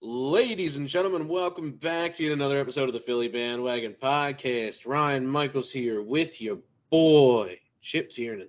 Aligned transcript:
Ladies 0.00 0.76
and 0.76 0.86
gentlemen, 0.86 1.26
welcome 1.26 1.72
back 1.72 2.12
to 2.14 2.22
yet 2.22 2.30
another 2.30 2.60
episode 2.60 2.86
of 2.88 2.92
the 2.92 3.00
Philly 3.00 3.26
Bandwagon 3.26 3.96
Podcast. 4.00 4.86
Ryan 4.86 5.26
Michaels 5.26 5.72
here 5.72 6.00
with 6.00 6.40
your 6.40 6.60
boy, 6.88 7.58
Chip 7.82 8.08
Tiernan. 8.08 8.48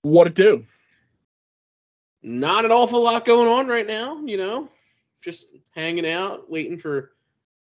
What 0.00 0.26
it 0.26 0.32
do? 0.32 0.64
Not 2.22 2.64
an 2.64 2.72
awful 2.72 3.02
lot 3.02 3.26
going 3.26 3.46
on 3.46 3.66
right 3.66 3.86
now, 3.86 4.24
you 4.24 4.38
know. 4.38 4.70
Just 5.20 5.48
hanging 5.72 6.08
out, 6.08 6.50
waiting 6.50 6.78
for 6.78 7.12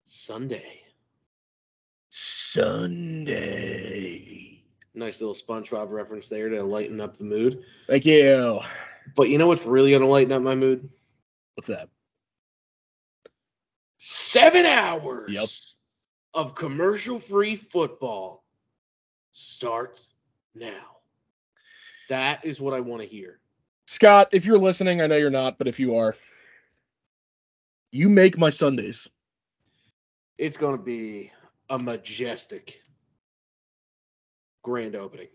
Sunday. 0.05 0.83
Sunday. 2.11 3.43
Nice 4.95 5.21
little 5.21 5.35
SpongeBob 5.35 5.91
reference 5.91 6.29
there 6.29 6.49
to 6.51 6.63
lighten 6.63 7.01
up 7.01 7.19
the 7.19 7.25
mood. 7.25 7.65
Thank 7.89 8.07
you. 8.07 8.61
But 9.17 9.29
you 9.29 9.39
know 9.39 9.49
what's 9.49 9.67
really 9.67 9.91
gonna 9.91 10.07
lighten 10.07 10.33
up 10.33 10.43
my 10.43 10.55
mood? 10.55 10.89
What's 11.57 11.67
that? 11.67 11.89
Seven 14.57 14.71
hours 14.73 15.33
Yep. 15.33 15.49
of 16.33 16.55
commercial-free 16.55 17.57
football 17.57 18.43
starts 19.33 20.09
now. 20.55 20.97
That 22.09 22.43
is 22.45 22.59
what 22.59 22.73
I 22.73 22.81
want 22.81 23.03
to 23.03 23.09
hear. 23.09 23.41
Scott, 23.87 24.29
if 24.33 24.47
you're 24.47 24.59
listening, 24.59 25.03
I 25.03 25.09
know 25.09 25.17
you're 25.17 25.29
not, 25.29 25.59
but 25.59 25.69
if 25.69 25.79
you 25.79 25.97
are, 25.97 26.17
you 27.93 28.09
make 28.09 28.39
my 28.39 28.49
Sundays. 28.49 29.09
It's 30.39 30.57
going 30.57 30.79
to 30.79 30.83
be 30.83 31.33
a 31.69 31.79
majestic 31.79 32.81
grand 34.63 34.97
opening. 34.97 35.29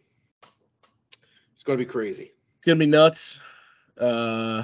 It's 1.53 1.63
going 1.63 1.77
to 1.77 1.85
be 1.85 1.89
crazy. 1.89 2.31
It's 2.57 2.65
gonna 2.65 2.79
be 2.79 2.85
nuts. 2.87 3.39
Uh, 3.99 4.63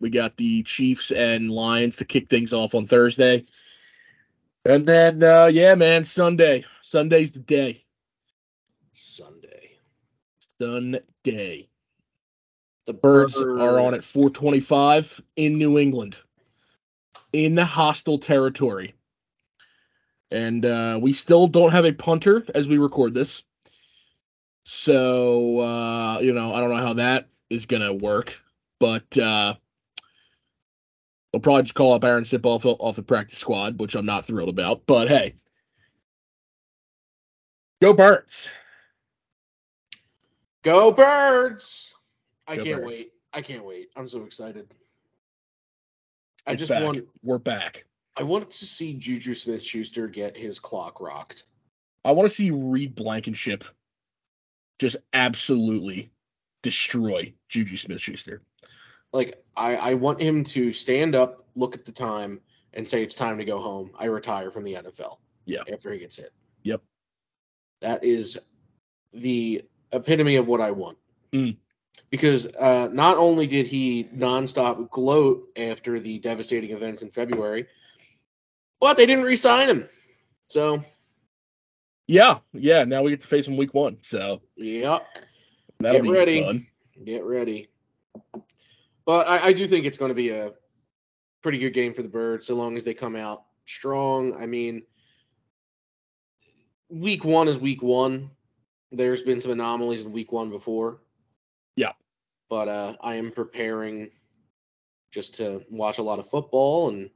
we 0.00 0.10
got 0.10 0.36
the 0.36 0.62
Chiefs 0.62 1.10
and 1.10 1.50
Lions 1.50 1.96
to 1.96 2.04
kick 2.04 2.28
things 2.28 2.52
off 2.52 2.74
on 2.74 2.86
Thursday, 2.86 3.44
and 4.68 4.86
then 4.86 5.22
uh, 5.22 5.46
yeah, 5.46 5.74
man, 5.74 6.04
Sunday. 6.04 6.64
Sunday's 6.82 7.32
the 7.32 7.40
day. 7.40 7.84
Sunday. 8.92 9.78
Sunday. 10.60 11.68
The 12.84 12.92
Birds 12.92 13.40
are 13.40 13.80
on 13.80 13.94
at 13.94 14.04
425 14.04 15.22
in 15.36 15.58
New 15.58 15.78
England, 15.78 16.18
in 17.32 17.56
hostile 17.56 18.18
territory. 18.18 18.94
And 20.30 20.64
uh, 20.64 20.98
we 21.00 21.14
still 21.14 21.46
don't 21.46 21.72
have 21.72 21.86
a 21.86 21.92
punter 21.92 22.44
as 22.54 22.68
we 22.68 22.76
record 22.76 23.14
this. 23.14 23.44
So, 24.64 25.60
uh, 25.60 26.18
you 26.20 26.32
know, 26.32 26.52
I 26.52 26.60
don't 26.60 26.70
know 26.70 26.76
how 26.76 26.94
that 26.94 27.28
is 27.48 27.64
going 27.64 27.82
to 27.82 27.94
work. 27.94 28.38
But 28.78 29.16
we'll 31.32 31.40
probably 31.40 31.62
just 31.62 31.74
call 31.74 31.92
up 31.92 32.02
Arryn 32.02 32.22
Siposs, 32.22 32.64
off 32.64 32.96
the 32.96 33.02
practice 33.02 33.38
squad, 33.38 33.80
which 33.80 33.94
I'm 33.94 34.06
not 34.06 34.24
thrilled 34.24 34.48
about. 34.48 34.86
But 34.86 35.08
hey, 35.08 35.34
go 37.80 37.92
Birds. 37.92 38.48
Go 40.62 40.90
Birds! 40.90 41.94
I 42.46 42.56
Go 42.56 42.64
can't 42.64 42.82
Birds. 42.82 42.98
wait. 42.98 43.12
I 43.32 43.42
can't 43.42 43.64
wait. 43.64 43.90
I'm 43.96 44.08
so 44.08 44.22
excited. 44.24 44.72
I 46.46 46.52
It's 46.52 46.60
just 46.60 46.70
back. 46.70 46.82
want 46.82 47.00
We're 47.22 47.38
back. 47.38 47.84
I 48.16 48.22
want 48.22 48.50
to 48.50 48.66
see 48.66 48.94
Juju 48.94 49.34
Smith 49.34 49.62
Schuster 49.62 50.08
get 50.08 50.36
his 50.36 50.58
clock 50.58 51.00
rocked. 51.00 51.44
I 52.04 52.12
want 52.12 52.28
to 52.28 52.34
see 52.34 52.50
Reed 52.50 52.94
Blankenship 52.94 53.64
just 54.80 54.96
absolutely 55.12 56.10
destroy 56.62 57.32
Juju 57.48 57.76
Smith 57.76 58.00
Schuster. 58.00 58.42
Like 59.12 59.42
I, 59.56 59.76
I 59.76 59.94
want 59.94 60.20
him 60.20 60.44
to 60.44 60.72
stand 60.72 61.14
up, 61.14 61.46
look 61.54 61.74
at 61.74 61.84
the 61.84 61.92
time, 61.92 62.40
and 62.74 62.88
say 62.88 63.02
it's 63.02 63.14
time 63.14 63.38
to 63.38 63.44
go 63.44 63.60
home. 63.60 63.90
I 63.98 64.06
retire 64.06 64.50
from 64.50 64.64
the 64.64 64.74
NFL. 64.74 65.18
Yeah. 65.44 65.62
After 65.72 65.90
he 65.92 65.98
gets 65.98 66.16
hit. 66.16 66.32
Yep. 66.62 66.82
That 67.80 68.04
is 68.04 68.38
the 69.12 69.64
epitome 69.92 70.36
of 70.36 70.46
what 70.46 70.60
I 70.60 70.70
want. 70.72 70.98
Mm. 71.32 71.56
Because 72.10 72.46
uh, 72.46 72.88
not 72.92 73.18
only 73.18 73.46
did 73.46 73.66
he 73.66 74.04
nonstop 74.04 74.90
gloat 74.90 75.48
after 75.56 76.00
the 76.00 76.18
devastating 76.18 76.70
events 76.70 77.02
in 77.02 77.10
February, 77.10 77.66
but 78.80 78.96
they 78.96 79.06
didn't 79.06 79.24
re-sign 79.24 79.68
him. 79.68 79.88
So, 80.48 80.82
Yeah, 82.06 82.38
yeah. 82.52 82.84
Now 82.84 83.02
we 83.02 83.10
get 83.10 83.20
to 83.20 83.26
face 83.26 83.46
him 83.46 83.56
week 83.56 83.74
one, 83.74 83.98
so 84.02 84.40
yep. 84.56 85.06
that'll 85.80 86.00
Get 86.00 86.04
be 86.04 86.10
ready. 86.10 86.42
fun. 86.42 86.66
Get 87.04 87.24
ready. 87.24 87.68
But 89.08 89.26
I, 89.26 89.46
I 89.46 89.52
do 89.54 89.66
think 89.66 89.86
it's 89.86 89.96
going 89.96 90.10
to 90.10 90.14
be 90.14 90.28
a 90.28 90.52
pretty 91.40 91.56
good 91.58 91.72
game 91.72 91.94
for 91.94 92.02
the 92.02 92.10
Birds, 92.10 92.46
so 92.46 92.54
long 92.54 92.76
as 92.76 92.84
they 92.84 92.92
come 92.92 93.16
out 93.16 93.44
strong. 93.64 94.36
I 94.36 94.44
mean, 94.44 94.82
week 96.90 97.24
one 97.24 97.48
is 97.48 97.58
week 97.58 97.82
one. 97.82 98.28
There's 98.92 99.22
been 99.22 99.40
some 99.40 99.52
anomalies 99.52 100.02
in 100.02 100.12
week 100.12 100.30
one 100.30 100.50
before. 100.50 101.00
Yeah. 101.74 101.92
But 102.50 102.68
uh, 102.68 102.96
I 103.00 103.14
am 103.14 103.30
preparing 103.30 104.10
just 105.10 105.36
to 105.36 105.64
watch 105.70 105.96
a 105.96 106.02
lot 106.02 106.18
of 106.18 106.28
football 106.28 106.90
and 106.90 107.08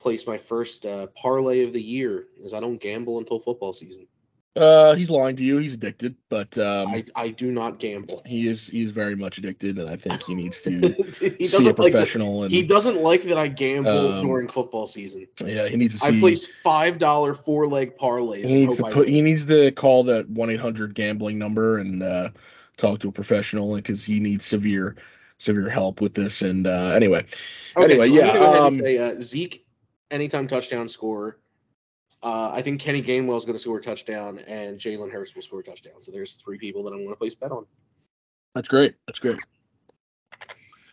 place 0.00 0.26
my 0.26 0.36
first 0.36 0.84
uh, 0.84 1.06
parlay 1.16 1.64
of 1.64 1.72
the 1.72 1.82
year, 1.82 2.26
as 2.44 2.52
I 2.52 2.60
don't 2.60 2.76
gamble 2.76 3.16
until 3.16 3.40
football 3.40 3.72
season. 3.72 4.06
Uh, 4.54 4.94
he's 4.94 5.08
lying 5.08 5.34
to 5.36 5.42
you. 5.42 5.56
He's 5.56 5.72
addicted, 5.72 6.14
but 6.28 6.58
um, 6.58 6.88
I, 6.88 7.04
I 7.16 7.28
do 7.28 7.50
not 7.50 7.78
gamble. 7.78 8.20
he 8.26 8.46
is 8.46 8.66
he 8.66 8.82
is 8.82 8.90
very 8.90 9.16
much 9.16 9.38
addicted, 9.38 9.78
and 9.78 9.88
I 9.88 9.96
think 9.96 10.22
he 10.24 10.34
needs 10.34 10.60
to 10.62 10.70
he 10.78 10.92
see 10.92 11.34
a 11.46 11.48
doesn't 11.48 11.64
like 11.64 11.76
that. 11.76 11.76
professional. 11.92 12.42
and 12.42 12.52
He 12.52 12.62
doesn't 12.62 12.96
like 12.98 13.22
that 13.22 13.38
I 13.38 13.48
gamble 13.48 14.12
Um, 14.12 14.26
during 14.26 14.48
football 14.48 14.86
season. 14.86 15.26
yeah, 15.42 15.68
he 15.68 15.76
needs 15.76 15.94
to 15.94 16.00
See, 16.00 16.16
I 16.18 16.20
place 16.20 16.46
five 16.62 16.98
dollar 16.98 17.32
four 17.32 17.66
leg 17.66 17.96
parlays. 17.96 18.44
he 18.44 18.52
needs 18.54 18.76
to 18.76 18.82
put. 18.84 19.08
He 19.08 19.22
needs 19.22 19.46
to 19.46 19.70
call 19.72 20.04
that 20.04 20.28
one 20.28 20.50
eight 20.50 20.60
hundred 20.60 20.94
gambling 20.94 21.38
number 21.38 21.78
and 21.78 22.02
uh, 22.02 22.28
talk 22.76 22.98
to 23.00 23.08
a 23.08 23.12
professional 23.12 23.74
because 23.76 24.04
he 24.04 24.20
needs 24.20 24.44
severe 24.44 24.96
severe 25.38 25.70
help 25.70 26.02
with 26.02 26.12
this. 26.12 26.42
And 26.42 26.66
uh, 26.66 26.90
anyway, 26.94 27.24
Okay, 27.74 27.84
anyway, 27.94 28.08
so 28.08 28.14
yeah, 28.14 28.32
um, 28.38 28.74
say 28.74 28.98
uh, 28.98 29.18
Zeke 29.18 29.64
anytime 30.10 30.46
touchdown 30.46 30.90
scorer. 30.90 31.38
Uh, 32.22 32.50
I 32.52 32.62
think 32.62 32.80
Kenny 32.80 33.02
Gainwell 33.02 33.36
is 33.36 33.44
going 33.44 33.56
to 33.56 33.58
score 33.58 33.78
a 33.78 33.82
touchdown, 33.82 34.38
and 34.40 34.78
Jalen 34.78 35.10
Hurts 35.10 35.34
will 35.34 35.42
score 35.42 35.60
a 35.60 35.64
touchdown. 35.64 36.00
So 36.00 36.12
there's 36.12 36.34
three 36.34 36.58
people 36.58 36.84
that 36.84 36.92
I'm 36.92 36.98
going 36.98 37.10
to 37.10 37.16
place 37.16 37.34
bet 37.34 37.50
on. 37.50 37.66
that's 38.54 38.68
great. 38.68 38.94
That's 39.06 39.18
great. 39.18 39.38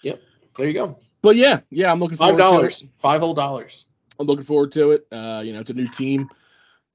Yep. 0.02 0.22
There 0.58 0.68
you 0.68 0.74
go. 0.74 0.98
But 1.22 1.36
yeah, 1.36 1.60
yeah, 1.70 1.92
I'm 1.92 2.00
looking 2.00 2.18
forward 2.18 2.32
Five 2.32 2.40
to 2.40 2.44
it. 2.44 2.58
dollars. 2.58 2.86
Five 2.98 3.22
whole 3.22 3.34
dollars. 3.34 3.86
I'm 4.20 4.26
looking 4.26 4.46
forward 4.46 4.72
to 4.74 4.92
it. 4.92 5.08
Uh, 5.12 5.42
you 5.46 5.54
know, 5.54 5.60
it's 5.60 5.70
a 5.70 5.74
new 5.74 5.88
team. 5.88 6.30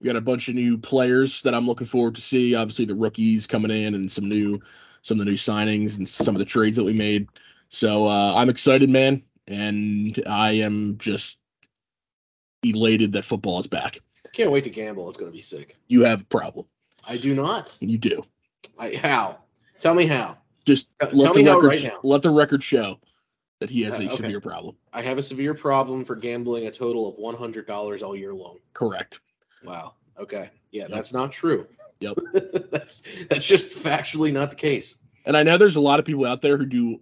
We 0.01 0.07
got 0.07 0.17
a 0.17 0.21
bunch 0.21 0.49
of 0.49 0.55
new 0.55 0.79
players 0.79 1.43
that 1.43 1.55
I'm 1.55 1.67
looking 1.67 1.87
forward 1.87 2.17
to 2.17 2.21
see. 2.21 2.55
Obviously, 2.55 2.85
the 2.87 2.95
rookies 2.95 3.47
coming 3.47 3.71
in 3.71 3.95
and 3.95 4.11
some 4.11 4.29
new, 4.29 4.61
some 5.03 5.21
of 5.21 5.25
the 5.25 5.31
new 5.31 5.37
signings 5.37 5.99
and 5.99 6.09
some 6.09 6.35
of 6.35 6.39
the 6.41 6.45
trades 6.45 6.77
that 6.77 6.85
we 6.85 6.93
made. 6.93 7.29
So 7.69 8.07
uh, 8.07 8.35
I'm 8.35 8.51
excited, 8.51 8.91
man, 8.91 9.23
and 9.47 10.23
I 10.27 10.53
am 10.53 10.99
just 10.99 11.41
elated 12.63 13.13
that 13.13 13.25
football 13.25 13.61
is 13.61 13.67
back. 13.67 14.01
Can't 14.35 14.51
wait 14.51 14.65
to 14.65 14.71
gamble. 14.71 15.09
It's 15.09 15.17
going 15.17 15.31
to 15.31 15.35
be 15.35 15.41
sick. 15.41 15.77
You 15.87 16.03
have 16.03 16.23
a 16.23 16.25
problem. 16.25 16.67
I 17.07 17.17
do 17.17 17.35
not. 17.35 17.77
You 17.81 17.97
do. 17.99 18.25
I 18.79 18.95
how? 18.97 19.39
Tell 19.81 19.95
me 19.95 20.07
how. 20.07 20.37
Just 20.67 20.89
Tell 20.99 21.11
let 21.13 21.35
the 21.35 21.45
record 21.45 21.67
right 21.69 21.85
now. 21.85 22.01
let 22.03 22.23
the 22.23 22.31
record 22.31 22.63
show 22.63 22.99
that 23.61 23.71
he 23.71 23.83
has 23.83 23.95
Uh, 23.95 24.03
a 24.03 24.07
okay. 24.07 24.17
severe 24.17 24.41
problem. 24.41 24.77
I 24.93 25.03
have 25.03 25.19
a 25.19 25.23
severe 25.23 25.55
problem 25.55 26.05
for 26.05 26.17
gambling 26.17 26.67
a 26.67 26.71
total 26.73 27.09
of 27.09 27.15
one 27.17 27.37
hundred 27.37 27.67
dollars 27.69 28.03
all 28.03 28.17
year 28.17 28.35
long. 28.35 28.59
Correct. 28.73 29.21
Wow. 29.63 29.95
Okay. 30.19 30.51
Yeah, 30.73 30.83
Yep. 30.83 30.91
that's 30.91 31.13
not 31.13 31.31
true. 31.31 31.67
Yep. 32.01 32.17
that's 32.73 33.03
that's 33.31 33.47
just 33.47 33.71
factually 33.71 34.33
not 34.33 34.51
the 34.51 34.57
case. 34.57 34.97
And 35.27 35.37
I 35.37 35.43
know 35.45 35.57
there's 35.59 35.77
a 35.77 35.81
lot 35.81 36.01
of 36.01 36.05
people 36.05 36.25
out 36.27 36.43
there 36.43 36.57
who 36.59 36.67
do 36.67 37.01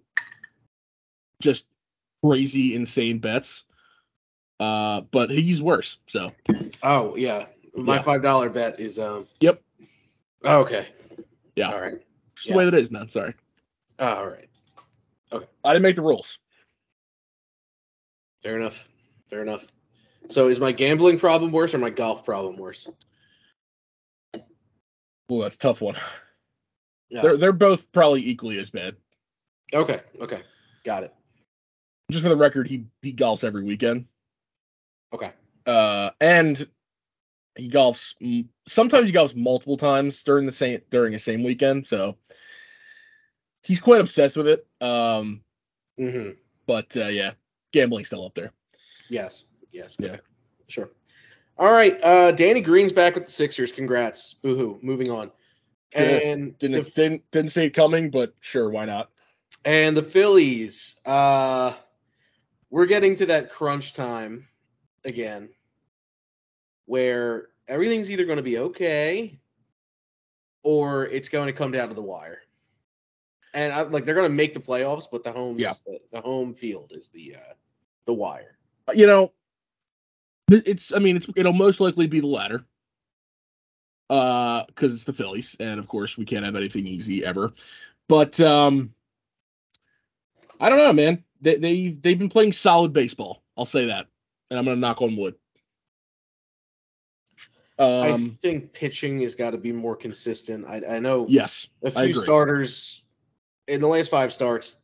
just 1.40 1.66
crazy, 2.22 2.74
insane 2.74 3.18
bets. 3.18 3.64
Uh, 4.62 5.00
but 5.10 5.28
he's 5.30 5.60
worse. 5.60 5.98
So 6.06 6.30
Oh 6.84 7.16
yeah, 7.16 7.46
my 7.74 7.96
Yeah. 7.96 8.02
five 8.02 8.22
dollar 8.22 8.48
bet 8.48 8.78
is 8.78 8.96
um. 8.96 9.26
Yep. 9.40 9.60
Oh, 10.44 10.60
okay. 10.60 10.86
Yeah. 11.56 11.72
All 11.72 11.80
right. 11.80 12.00
just 12.36 12.48
the 12.48 12.54
way 12.54 12.64
that 12.66 12.74
it 12.74 12.80
is, 12.80 12.90
man. 12.90 13.08
Sorry. 13.08 13.34
Oh, 13.98 14.06
all 14.06 14.28
right. 14.28 14.48
Okay. 15.32 15.46
I 15.64 15.72
didn't 15.72 15.82
make 15.82 15.96
the 15.96 16.02
rules. 16.02 16.38
Fair 18.44 18.56
enough. 18.56 18.88
Fair 19.30 19.42
enough. 19.42 19.66
So 20.28 20.46
is 20.46 20.60
my 20.60 20.70
gambling 20.70 21.18
problem 21.18 21.50
worse 21.50 21.74
or 21.74 21.78
my 21.78 21.90
golf 21.90 22.24
problem 22.24 22.56
worse? 22.56 22.86
Ooh, 24.36 25.42
that's 25.42 25.56
a 25.56 25.58
tough 25.58 25.80
one. 25.80 25.96
Yeah. 27.10 27.22
They're 27.22 27.36
they're 27.36 27.52
both 27.52 27.90
probably 27.90 28.24
equally 28.26 28.58
as 28.58 28.70
bad. 28.70 28.94
Okay. 29.74 30.00
Okay. 30.20 30.42
Got 30.84 31.02
it. 31.02 31.14
Just 32.10 32.22
for 32.22 32.28
the 32.28 32.36
record, 32.36 32.68
he 32.68 32.86
he 33.02 33.12
golfs 33.12 33.42
every 33.42 33.64
weekend. 33.64 34.06
Okay. 35.12 35.30
Uh, 35.66 36.10
and 36.20 36.66
he 37.56 37.68
golfs. 37.68 38.14
Sometimes 38.66 39.08
he 39.08 39.14
golfs 39.14 39.36
multiple 39.36 39.76
times 39.76 40.22
during 40.22 40.46
the 40.46 40.52
same 40.52 40.80
during 40.90 41.14
a 41.14 41.18
same 41.18 41.42
weekend. 41.42 41.86
So 41.86 42.16
he's 43.62 43.80
quite 43.80 44.00
obsessed 44.00 44.36
with 44.36 44.48
it. 44.48 44.66
Um, 44.80 45.42
Mm-hmm. 46.00 46.30
but 46.66 46.96
uh, 46.96 47.08
yeah, 47.08 47.32
gambling's 47.72 48.06
still 48.06 48.24
up 48.24 48.34
there. 48.34 48.50
Yes. 49.10 49.44
Yes. 49.72 49.96
Yeah. 50.00 50.16
Sure. 50.68 50.88
All 51.58 51.70
right. 51.70 52.02
Uh, 52.02 52.32
Danny 52.32 52.62
Green's 52.62 52.94
back 52.94 53.14
with 53.14 53.26
the 53.26 53.30
Sixers. 53.30 53.72
Congrats. 53.72 54.34
Boohoo. 54.42 54.78
Moving 54.80 55.10
on. 55.10 55.30
And 55.94 56.56
Didn't 56.58 56.82
the, 56.84 56.90
didn't 56.90 57.30
didn't 57.30 57.50
see 57.50 57.64
it 57.64 57.70
coming, 57.74 58.10
but 58.10 58.32
sure, 58.40 58.70
why 58.70 58.86
not? 58.86 59.10
and 59.66 59.94
the 59.94 60.02
Phillies. 60.02 60.96
Uh, 61.04 61.74
we're 62.70 62.86
getting 62.86 63.14
to 63.16 63.26
that 63.26 63.50
crunch 63.52 63.92
time 63.92 64.48
again, 65.04 65.48
where 66.86 67.48
everything's 67.68 68.10
either 68.10 68.24
going 68.24 68.36
to 68.36 68.42
be 68.42 68.58
okay, 68.58 69.38
or 70.62 71.06
it's 71.06 71.28
going 71.28 71.46
to 71.46 71.52
come 71.52 71.72
down 71.72 71.88
to 71.88 71.94
the 71.94 72.02
wire. 72.02 72.40
And 73.54 73.72
I, 73.72 73.82
like 73.82 74.04
they're 74.04 74.14
going 74.14 74.28
to 74.28 74.34
make 74.34 74.54
the 74.54 74.60
playoffs, 74.60 75.06
but 75.10 75.22
the 75.22 75.32
home 75.32 75.58
Yeah. 75.58 75.74
the, 76.10 76.20
home 76.20 76.54
field 76.54 76.92
is 76.94 77.08
the 77.08 77.36
uh, 77.36 77.54
the 78.06 78.14
wire. 78.14 78.56
You 78.94 79.06
know, 79.06 79.32
it's 80.48 80.92
I 80.94 80.98
mean 80.98 81.16
it's 81.16 81.26
it'll 81.36 81.52
most 81.52 81.80
likely 81.80 82.06
be 82.06 82.20
the 82.20 82.26
latter. 82.26 82.64
Uh, 84.10 84.64
because 84.66 84.92
it's 84.92 85.04
the 85.04 85.12
Phillies, 85.12 85.56
and 85.58 85.80
of 85.80 85.88
course 85.88 86.18
we 86.18 86.26
can't 86.26 86.44
have 86.44 86.56
anything 86.56 86.86
easy 86.86 87.24
ever. 87.24 87.52
But 88.08 88.38
um, 88.40 88.92
I 90.60 90.68
don't 90.68 90.78
know, 90.78 90.92
man. 90.92 91.24
They 91.40 91.56
they 91.56 91.88
they've 91.88 92.18
been 92.18 92.28
playing 92.28 92.52
solid 92.52 92.92
baseball. 92.92 93.42
I'll 93.56 93.64
say 93.64 93.86
that, 93.86 94.08
and 94.52 94.58
I'm 94.58 94.66
gonna 94.66 94.76
knock 94.76 95.00
on 95.00 95.16
wood. 95.16 95.34
I 97.78 98.10
Um, 98.10 98.30
think 98.42 98.74
pitching 98.74 99.20
has 99.22 99.34
got 99.34 99.52
to 99.52 99.56
be 99.58 99.72
more 99.72 99.96
consistent. 99.96 100.66
I, 100.66 100.82
I 100.96 100.98
know 100.98 101.26
yes, 101.26 101.68
a 101.82 101.88
I 101.96 102.04
few 102.04 102.14
starters 102.14 103.02
in 103.66 103.80
the 103.80 103.88
last 103.88 104.10
five 104.10 104.32
starts. 104.32 104.76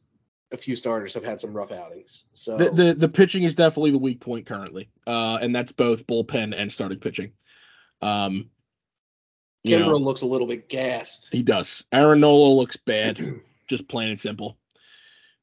A 0.52 0.56
few 0.56 0.74
starters 0.74 1.12
have 1.12 1.24
had 1.24 1.38
some 1.38 1.54
rough 1.54 1.70
outings. 1.70 2.24
So 2.32 2.56
the, 2.56 2.70
the 2.70 2.94
the 2.94 3.08
pitching 3.08 3.42
is 3.42 3.54
definitely 3.54 3.90
the 3.90 3.98
weak 3.98 4.20
point 4.20 4.46
currently, 4.46 4.88
uh, 5.06 5.38
and 5.42 5.54
that's 5.54 5.72
both 5.72 6.06
bullpen 6.06 6.54
and 6.56 6.72
starting 6.72 6.98
pitching. 6.98 7.32
Um, 8.00 8.48
you 9.64 9.78
know, 9.78 9.94
looks 9.96 10.22
a 10.22 10.26
little 10.26 10.46
bit 10.46 10.70
gassed. 10.70 11.28
He 11.30 11.42
does. 11.42 11.84
Aaron 11.92 12.20
Nola 12.20 12.54
looks 12.54 12.78
bad, 12.78 13.20
just 13.68 13.86
plain 13.86 14.08
and 14.08 14.18
simple. 14.18 14.56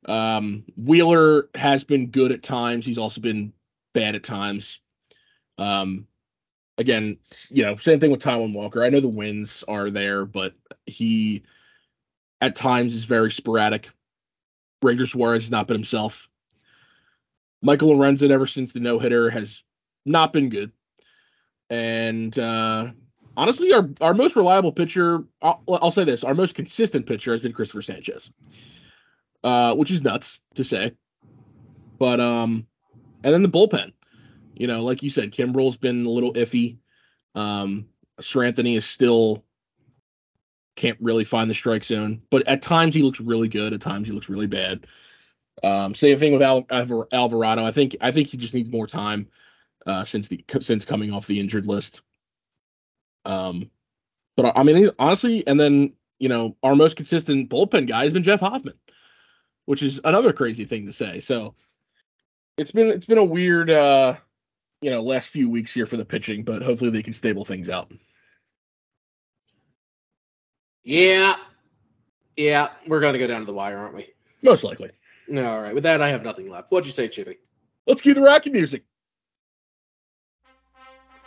Um, 0.05 0.63
Wheeler 0.75 1.49
has 1.53 1.83
been 1.83 2.07
good 2.07 2.31
at 2.31 2.41
times. 2.41 2.87
He's 2.87 2.97
also 2.97 3.21
been 3.21 3.53
bad 3.95 4.13
at 4.13 4.23
times. 4.23 4.79
Um, 5.57 6.05
again, 6.77 7.17
you 7.49 7.65
know, 7.65 7.77
same 7.77 7.99
thing 7.99 8.11
with 8.11 8.21
Taijuan 8.21 8.53
Walker. 8.53 8.83
I 8.83 8.89
know 8.89 8.99
the 8.99 9.07
wins 9.07 9.63
are 9.67 9.89
there, 9.89 10.25
but 10.25 10.53
he 10.85 11.43
at 12.41 12.55
times 12.55 12.93
is 12.93 13.05
very 13.05 13.31
sporadic. 13.31 13.89
Ranger 14.83 15.07
Suarez 15.07 15.45
has 15.45 15.51
not 15.51 15.67
been 15.67 15.77
himself. 15.77 16.29
Michael 17.63 17.95
Lorenzen, 17.95 18.29
ever 18.29 18.45
since 18.45 18.73
the 18.73 18.79
no 18.81 18.99
hitter, 18.99 19.29
has 19.29 19.63
not 20.05 20.33
been 20.33 20.49
good. 20.49 20.71
And 21.69 22.37
uh, 22.37 22.91
honestly, 23.35 23.73
our 23.73 23.89
our 24.01 24.13
most 24.13 24.35
reliable 24.35 24.73
pitcher, 24.73 25.23
I'll, 25.41 25.63
I'll 25.67 25.89
say 25.89 26.03
this, 26.03 26.23
our 26.23 26.35
most 26.35 26.53
consistent 26.53 27.07
pitcher 27.07 27.31
has 27.31 27.41
been 27.41 27.53
Cristopher 27.53 27.81
Sanchez, 27.81 28.31
uh, 29.43 29.73
which 29.75 29.89
is 29.89 30.03
nuts 30.03 30.39
to 30.55 30.63
say. 30.63 30.93
But 31.97 32.19
um, 32.19 32.67
and 33.25 33.33
then 33.33 33.41
the 33.41 33.49
bullpen, 33.49 33.91
you 34.53 34.67
know, 34.67 34.83
like 34.83 35.01
you 35.01 35.09
said, 35.09 35.31
Kimbrel's 35.31 35.77
been 35.77 36.05
a 36.05 36.09
little 36.09 36.31
iffy. 36.33 36.77
Um, 37.33 37.87
Seranthony 38.21 38.77
is 38.77 38.85
still 38.85 39.43
can't 40.75 40.99
really 41.01 41.23
find 41.23 41.49
the 41.49 41.55
strike 41.55 41.83
zone, 41.83 42.21
but 42.29 42.47
at 42.47 42.61
times 42.61 42.93
he 42.93 43.01
looks 43.01 43.19
really 43.19 43.47
good. 43.47 43.73
At 43.73 43.81
times 43.81 44.07
he 44.07 44.13
looks 44.13 44.29
really 44.29 44.45
bad. 44.45 44.85
Um, 45.63 45.95
same 45.95 46.19
thing 46.19 46.33
with 46.33 46.43
Al- 46.43 46.67
Alvar- 46.69 47.07
Alvarado. 47.11 47.63
I 47.63 47.71
think 47.71 47.97
I 47.99 48.11
think 48.11 48.27
he 48.27 48.37
just 48.37 48.53
needs 48.53 48.69
more 48.69 48.85
time 48.85 49.27
uh, 49.87 50.03
since 50.03 50.27
the 50.27 50.45
since 50.61 50.85
coming 50.85 51.11
off 51.11 51.25
the 51.25 51.39
injured 51.39 51.65
list. 51.65 52.01
Um, 53.25 53.71
but 54.37 54.55
I 54.55 54.61
mean, 54.61 54.91
honestly, 54.99 55.47
and 55.47 55.59
then 55.59 55.93
you 56.19 56.29
know, 56.29 56.55
our 56.61 56.75
most 56.75 56.95
consistent 56.95 57.49
bullpen 57.49 57.87
guy 57.87 58.03
has 58.03 58.13
been 58.13 58.23
Jeff 58.23 58.41
Hoffman, 58.41 58.77
which 59.65 59.81
is 59.81 59.99
another 60.03 60.31
crazy 60.31 60.65
thing 60.65 60.85
to 60.85 60.93
say. 60.93 61.21
So 61.21 61.55
it's 62.57 62.71
been 62.71 62.87
it's 62.87 63.05
been 63.05 63.17
a 63.17 63.23
weird 63.23 63.69
uh, 63.69 64.15
you 64.81 64.89
know 64.89 65.01
last 65.01 65.29
few 65.29 65.49
weeks 65.49 65.73
here 65.73 65.85
for 65.85 65.97
the 65.97 66.05
pitching, 66.05 66.43
but 66.43 66.61
hopefully 66.61 66.89
they 66.89 67.03
can 67.03 67.13
stable 67.13 67.45
things 67.45 67.69
out. 67.69 67.91
Yeah, 70.83 71.33
yeah, 72.37 72.69
we're 72.87 72.99
gonna 72.99 73.19
go 73.19 73.27
down 73.27 73.41
to 73.41 73.45
the 73.45 73.53
wire, 73.53 73.77
aren't 73.77 73.95
we? 73.95 74.07
Most 74.41 74.63
likely. 74.63 74.91
All 75.29 75.61
right. 75.61 75.73
With 75.73 75.83
that, 75.83 76.01
I 76.01 76.09
have 76.09 76.23
nothing 76.23 76.49
left. 76.49 76.71
What'd 76.71 76.85
you 76.85 76.91
say, 76.91 77.07
Chippy? 77.07 77.37
Let's 77.87 78.01
cue 78.01 78.13
the 78.13 78.21
Rocky 78.21 78.51
music. 78.51 78.83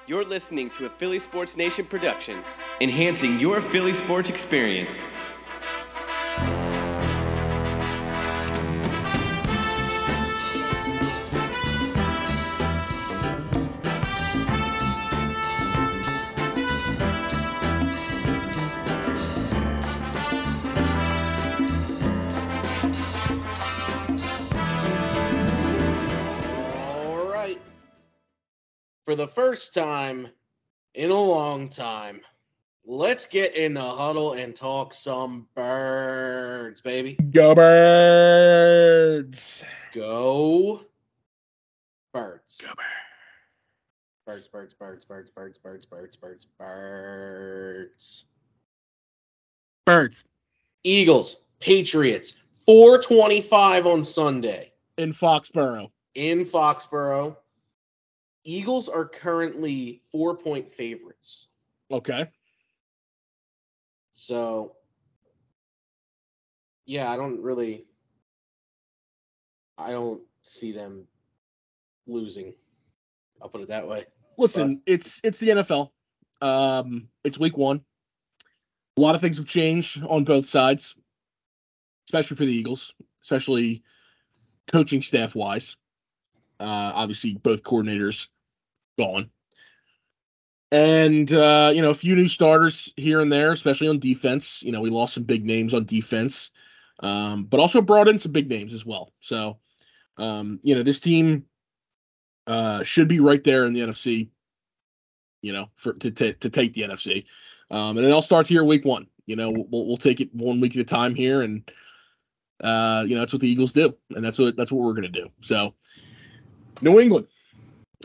You're 0.06 0.24
listening 0.24 0.70
to 0.70 0.86
a 0.86 0.88
Philly 0.88 1.18
Sports 1.18 1.56
Nation 1.56 1.84
production, 1.84 2.42
enhancing 2.80 3.38
your 3.38 3.60
Philly 3.60 3.92
sports 3.92 4.30
experience. 4.30 4.96
For 29.08 29.16
the 29.16 29.26
first 29.26 29.72
time 29.72 30.28
in 30.92 31.10
a 31.10 31.18
long 31.18 31.70
time, 31.70 32.20
let's 32.84 33.24
get 33.24 33.54
in 33.54 33.72
the 33.72 33.80
huddle 33.80 34.34
and 34.34 34.54
talk 34.54 34.92
some 34.92 35.46
birds, 35.54 36.82
baby. 36.82 37.14
Go 37.14 37.54
birds. 37.54 38.84
Go 39.94 40.82
birds. 42.12 42.58
Go 42.60 42.68
Birds, 44.26 44.46
birds, 44.48 44.74
birds, 44.74 45.06
birds, 45.06 45.30
birds, 45.30 45.58
birds, 45.58 45.86
birds, 45.86 46.16
birds, 46.16 46.46
birds. 46.58 48.24
Birds 49.86 50.24
Eagles, 50.84 51.36
Patriots, 51.60 52.34
425 52.66 53.86
on 53.86 54.04
Sunday 54.04 54.70
in 54.98 55.14
Foxborough. 55.14 55.90
in 56.14 56.44
Foxborough. 56.44 57.38
Eagles 58.48 58.88
are 58.88 59.04
currently 59.04 60.00
four 60.10 60.34
point 60.34 60.66
favorites. 60.66 61.48
Okay. 61.90 62.28
So, 64.14 64.76
yeah, 66.86 67.12
I 67.12 67.18
don't 67.18 67.42
really, 67.42 67.84
I 69.76 69.90
don't 69.90 70.22
see 70.44 70.72
them 70.72 71.06
losing. 72.06 72.54
I'll 73.42 73.50
put 73.50 73.60
it 73.60 73.68
that 73.68 73.86
way. 73.86 74.06
Listen, 74.38 74.80
it's 74.86 75.20
it's 75.22 75.38
the 75.40 75.48
NFL. 75.50 75.90
Um, 76.40 77.10
it's 77.24 77.38
week 77.38 77.58
one. 77.58 77.84
A 78.96 79.00
lot 79.02 79.14
of 79.14 79.20
things 79.20 79.36
have 79.36 79.44
changed 79.44 80.02
on 80.02 80.24
both 80.24 80.46
sides, 80.46 80.96
especially 82.06 82.38
for 82.38 82.46
the 82.46 82.54
Eagles, 82.54 82.94
especially 83.22 83.82
coaching 84.72 85.02
staff 85.02 85.34
wise. 85.34 85.76
Uh, 86.58 86.92
obviously, 86.94 87.34
both 87.34 87.62
coordinators 87.62 88.28
gone, 88.98 89.30
and 90.70 91.32
uh, 91.32 91.72
you 91.74 91.80
know 91.80 91.90
a 91.90 91.94
few 91.94 92.14
new 92.14 92.28
starters 92.28 92.92
here 92.96 93.20
and 93.20 93.32
there, 93.32 93.52
especially 93.52 93.88
on 93.88 93.98
defense. 93.98 94.62
You 94.62 94.72
know, 94.72 94.80
we 94.80 94.90
lost 94.90 95.14
some 95.14 95.24
big 95.24 95.44
names 95.44 95.72
on 95.72 95.84
defense, 95.84 96.50
um, 97.00 97.44
but 97.44 97.60
also 97.60 97.80
brought 97.80 98.08
in 98.08 98.18
some 98.18 98.32
big 98.32 98.48
names 98.48 98.74
as 98.74 98.84
well. 98.84 99.12
So, 99.20 99.58
um, 100.18 100.60
you 100.62 100.74
know, 100.74 100.82
this 100.82 101.00
team 101.00 101.46
uh, 102.46 102.82
should 102.82 103.08
be 103.08 103.20
right 103.20 103.42
there 103.42 103.64
in 103.64 103.72
the 103.72 103.80
NFC. 103.80 104.28
You 105.40 105.52
know, 105.52 105.70
for 105.76 105.94
to 105.94 106.10
ta- 106.10 106.36
to 106.40 106.50
take 106.50 106.74
the 106.74 106.82
NFC, 106.82 107.24
um, 107.70 107.96
and 107.96 108.04
it 108.04 108.10
all 108.10 108.22
starts 108.22 108.48
here 108.48 108.64
week 108.64 108.84
one. 108.84 109.06
You 109.26 109.36
know, 109.36 109.50
we'll 109.50 109.86
we'll 109.86 109.96
take 109.96 110.20
it 110.20 110.34
one 110.34 110.60
week 110.60 110.74
at 110.74 110.82
a 110.82 110.84
time 110.84 111.14
here, 111.14 111.42
and 111.42 111.70
uh, 112.62 113.04
you 113.06 113.14
know 113.14 113.20
that's 113.20 113.32
what 113.32 113.40
the 113.40 113.48
Eagles 113.48 113.72
do, 113.72 113.96
and 114.14 114.24
that's 114.24 114.38
what 114.38 114.56
that's 114.56 114.72
what 114.72 114.82
we're 114.82 114.94
gonna 114.94 115.08
do. 115.08 115.28
So, 115.40 115.74
New 116.82 116.98
England. 116.98 117.28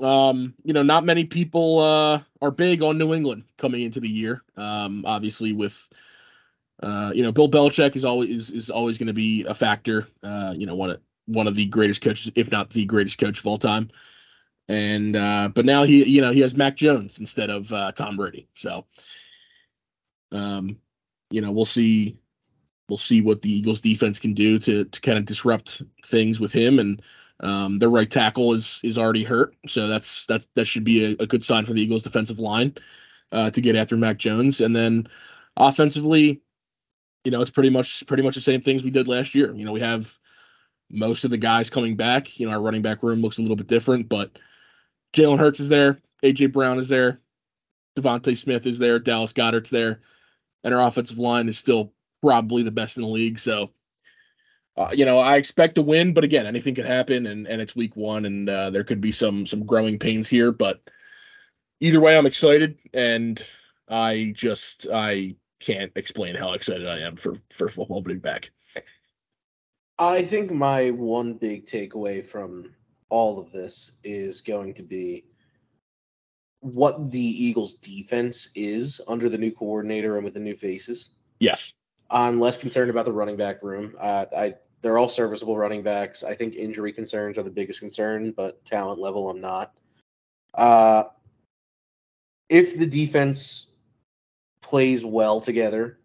Um, 0.02 0.56
you 0.64 0.74
know, 0.74 0.84
not 0.84 1.06
many 1.06 1.26
people 1.26 1.80
uh, 1.80 2.22
are 2.42 2.52
big 2.52 2.82
on 2.82 2.98
New 2.98 3.14
England 3.14 3.44
coming 3.58 3.84
into 3.84 4.00
the 4.00 4.10
year. 4.10 4.42
Um, 4.58 5.04
obviously, 5.06 5.54
with 5.54 5.90
uh, 6.82 7.12
you 7.14 7.24
know, 7.24 7.32
Bill 7.32 7.50
Belichick 7.50 7.96
is 7.96 8.06
always 8.06 8.30
is, 8.30 8.52
is 8.52 8.70
always 8.70 8.98
going 8.98 9.08
to 9.08 9.14
be 9.14 9.46
a 9.46 9.54
factor. 9.54 10.08
Uh, 10.24 10.54
you 10.56 10.66
know, 10.66 10.76
one 10.76 10.90
of 10.90 11.02
one 11.26 11.48
of 11.48 11.56
the 11.56 11.66
greatest 11.66 12.02
coaches, 12.02 12.32
if 12.36 12.52
not 12.52 12.70
the 12.70 12.86
greatest 12.86 13.18
coach 13.18 13.40
of 13.40 13.48
all 13.48 13.58
time. 13.58 13.90
And 14.68 15.16
uh, 15.16 15.50
but 15.54 15.66
now 15.66 15.84
he, 15.84 16.04
you 16.06 16.22
know, 16.22 16.32
he 16.32 16.40
has 16.42 16.56
Mac 16.56 16.76
Jones 16.76 17.20
instead 17.20 17.50
of 17.50 17.72
uh, 17.72 17.92
Tom 17.92 18.18
Brady. 18.18 18.48
So, 18.56 18.86
um, 20.32 20.80
you 21.30 21.42
know, 21.42 21.52
we'll 21.52 21.66
see, 21.66 22.18
we'll 22.90 22.98
see 22.98 23.22
what 23.22 23.42
the 23.42 23.52
Eagles 23.52 23.82
defense 23.82 24.20
can 24.20 24.34
do 24.34 24.60
to 24.60 24.86
to 24.86 25.02
kind 25.02 25.18
of 25.18 25.26
disrupt 25.26 25.82
things 26.06 26.40
with 26.40 26.52
him. 26.52 26.80
And 26.80 27.02
Um, 27.40 27.80
their 27.80 27.90
right 27.90 28.10
tackle 28.10 28.54
is 28.54 28.80
is 28.84 28.98
already 28.98 29.24
hurt, 29.24 29.56
so 29.66 29.88
that's 29.88 30.26
that's 30.28 30.48
that 30.56 30.66
should 30.66 30.84
be 30.84 31.06
a, 31.06 31.24
a 31.24 31.28
good 31.28 31.44
sign 31.44 31.66
for 31.66 31.74
the 31.74 31.82
Eagles' 31.82 32.04
defensive 32.04 32.40
line 32.40 32.76
uh, 33.32 33.50
to 33.50 33.62
get 33.62 33.76
after 33.76 33.98
Mac 33.98 34.18
Jones. 34.18 34.62
And 34.62 34.76
then 34.76 35.08
offensively, 35.58 36.42
you 37.24 37.32
know, 37.32 37.42
it's 37.42 37.52
pretty 37.52 37.70
much 37.70 38.06
pretty 38.08 38.24
much 38.24 38.36
the 38.36 38.42
same 38.42 38.62
things 38.62 38.84
we 38.84 38.92
did 38.92 39.08
last 39.08 39.36
year. 39.36 39.54
You 39.54 39.66
know, 39.66 39.72
we 39.72 39.82
have 39.82 40.18
most 40.90 41.26
of 41.26 41.32
the 41.32 41.38
guys 41.38 41.70
coming 41.70 41.96
back. 41.96 42.40
You 42.40 42.48
know, 42.48 42.54
our 42.54 42.62
running 42.62 42.82
back 42.82 43.04
room 43.04 43.22
looks 43.22 43.40
a 43.40 43.42
little 43.42 43.58
bit 43.58 43.68
different, 43.68 44.08
but 44.08 44.38
Jalen 45.14 45.40
Hurts 45.40 45.60
is 45.60 45.70
there, 45.70 46.00
AJ 46.24 46.54
Brown 46.54 46.80
is 46.80 46.90
there, 46.90 47.22
DeVonta 47.96 48.38
Smith 48.38 48.66
is 48.66 48.80
there, 48.80 49.00
Dallas 49.00 49.34
Goedert's 49.34 49.70
there, 49.70 50.02
and 50.64 50.74
our 50.74 50.86
offensive 50.86 51.20
line 51.20 51.48
is 51.48 51.58
still 51.58 51.94
probably 52.22 52.64
the 52.64 52.72
best 52.72 52.98
in 52.98 53.04
the 53.04 53.10
league. 53.10 53.40
So, 53.40 53.72
uh, 54.76 54.90
you 54.94 55.06
know, 55.06 55.20
I 55.20 55.38
expect 55.38 55.76
to 55.76 55.82
win, 55.82 56.14
but 56.14 56.24
again, 56.24 56.48
anything 56.48 56.74
could 56.74 56.86
happen, 56.86 57.28
and 57.28 57.48
and 57.48 57.62
it's 57.62 57.76
week 57.76 57.96
one, 57.96 58.26
and 58.26 58.50
uh, 58.50 58.70
there 58.72 58.84
could 58.84 59.02
be 59.02 59.12
some 59.12 59.46
some 59.46 59.66
growing 59.66 60.00
pains 60.00 60.28
here. 60.28 60.52
But 60.52 60.82
either 61.80 62.00
way, 62.00 62.18
I'm 62.18 62.26
excited, 62.26 62.78
and 62.94 63.44
I 63.88 64.34
just 64.36 64.88
I 64.92 65.36
can't 65.60 65.92
explain 65.96 66.36
how 66.36 66.54
excited 66.54 66.88
I 66.88 67.00
am 67.00 67.16
for 67.16 67.36
for 67.52 67.68
football 67.68 68.02
being 68.02 68.20
back. 68.20 68.52
I 70.00 70.24
think 70.24 70.52
my 70.52 70.90
one 70.90 71.36
big 71.36 71.68
takeaway 71.68 72.26
from 72.26 72.74
all 73.10 73.40
of 73.40 73.52
this 73.52 73.92
is 74.04 74.42
going 74.42 74.74
to 74.74 74.84
be 74.84 75.26
what 76.62 77.12
the 77.12 77.20
Eagles 77.20 77.76
defense 77.76 78.50
is 78.56 79.00
under 79.08 79.30
the 79.30 79.38
new 79.38 79.52
coordinator 79.52 80.16
and 80.16 80.26
with 80.26 80.34
the 80.34 80.40
new 80.40 80.56
faces. 80.56 81.10
Yes. 81.40 81.74
I'm 82.10 82.40
less 82.40 82.58
concerned 82.58 82.90
about 82.90 83.06
the 83.06 83.12
running 83.12 83.38
back 83.38 83.62
room. 83.62 83.96
Uh, 84.00 84.26
I 84.36 84.56
they're 84.84 84.98
all 84.98 85.10
serviceable 85.10 85.58
running 85.58 85.82
backs. 85.82 86.24
I 86.24 86.36
think 86.36 86.56
injury 86.56 86.92
concerns 86.92 87.38
are 87.38 87.44
the 87.44 87.50
biggest 87.50 87.80
concern, 87.80 88.32
but 88.32 88.64
talent 88.66 89.00
level 89.00 89.30
I'm 89.30 89.40
not. 89.40 89.74
Uh, 90.54 91.06
if 92.50 92.78
the 92.78 92.86
defense 92.86 93.68
plays 94.62 95.04
well 95.04 95.40
together 95.40 95.98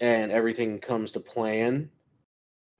and 0.00 0.32
everything 0.32 0.80
comes 0.80 1.12
to 1.12 1.20
plan, 1.20 1.90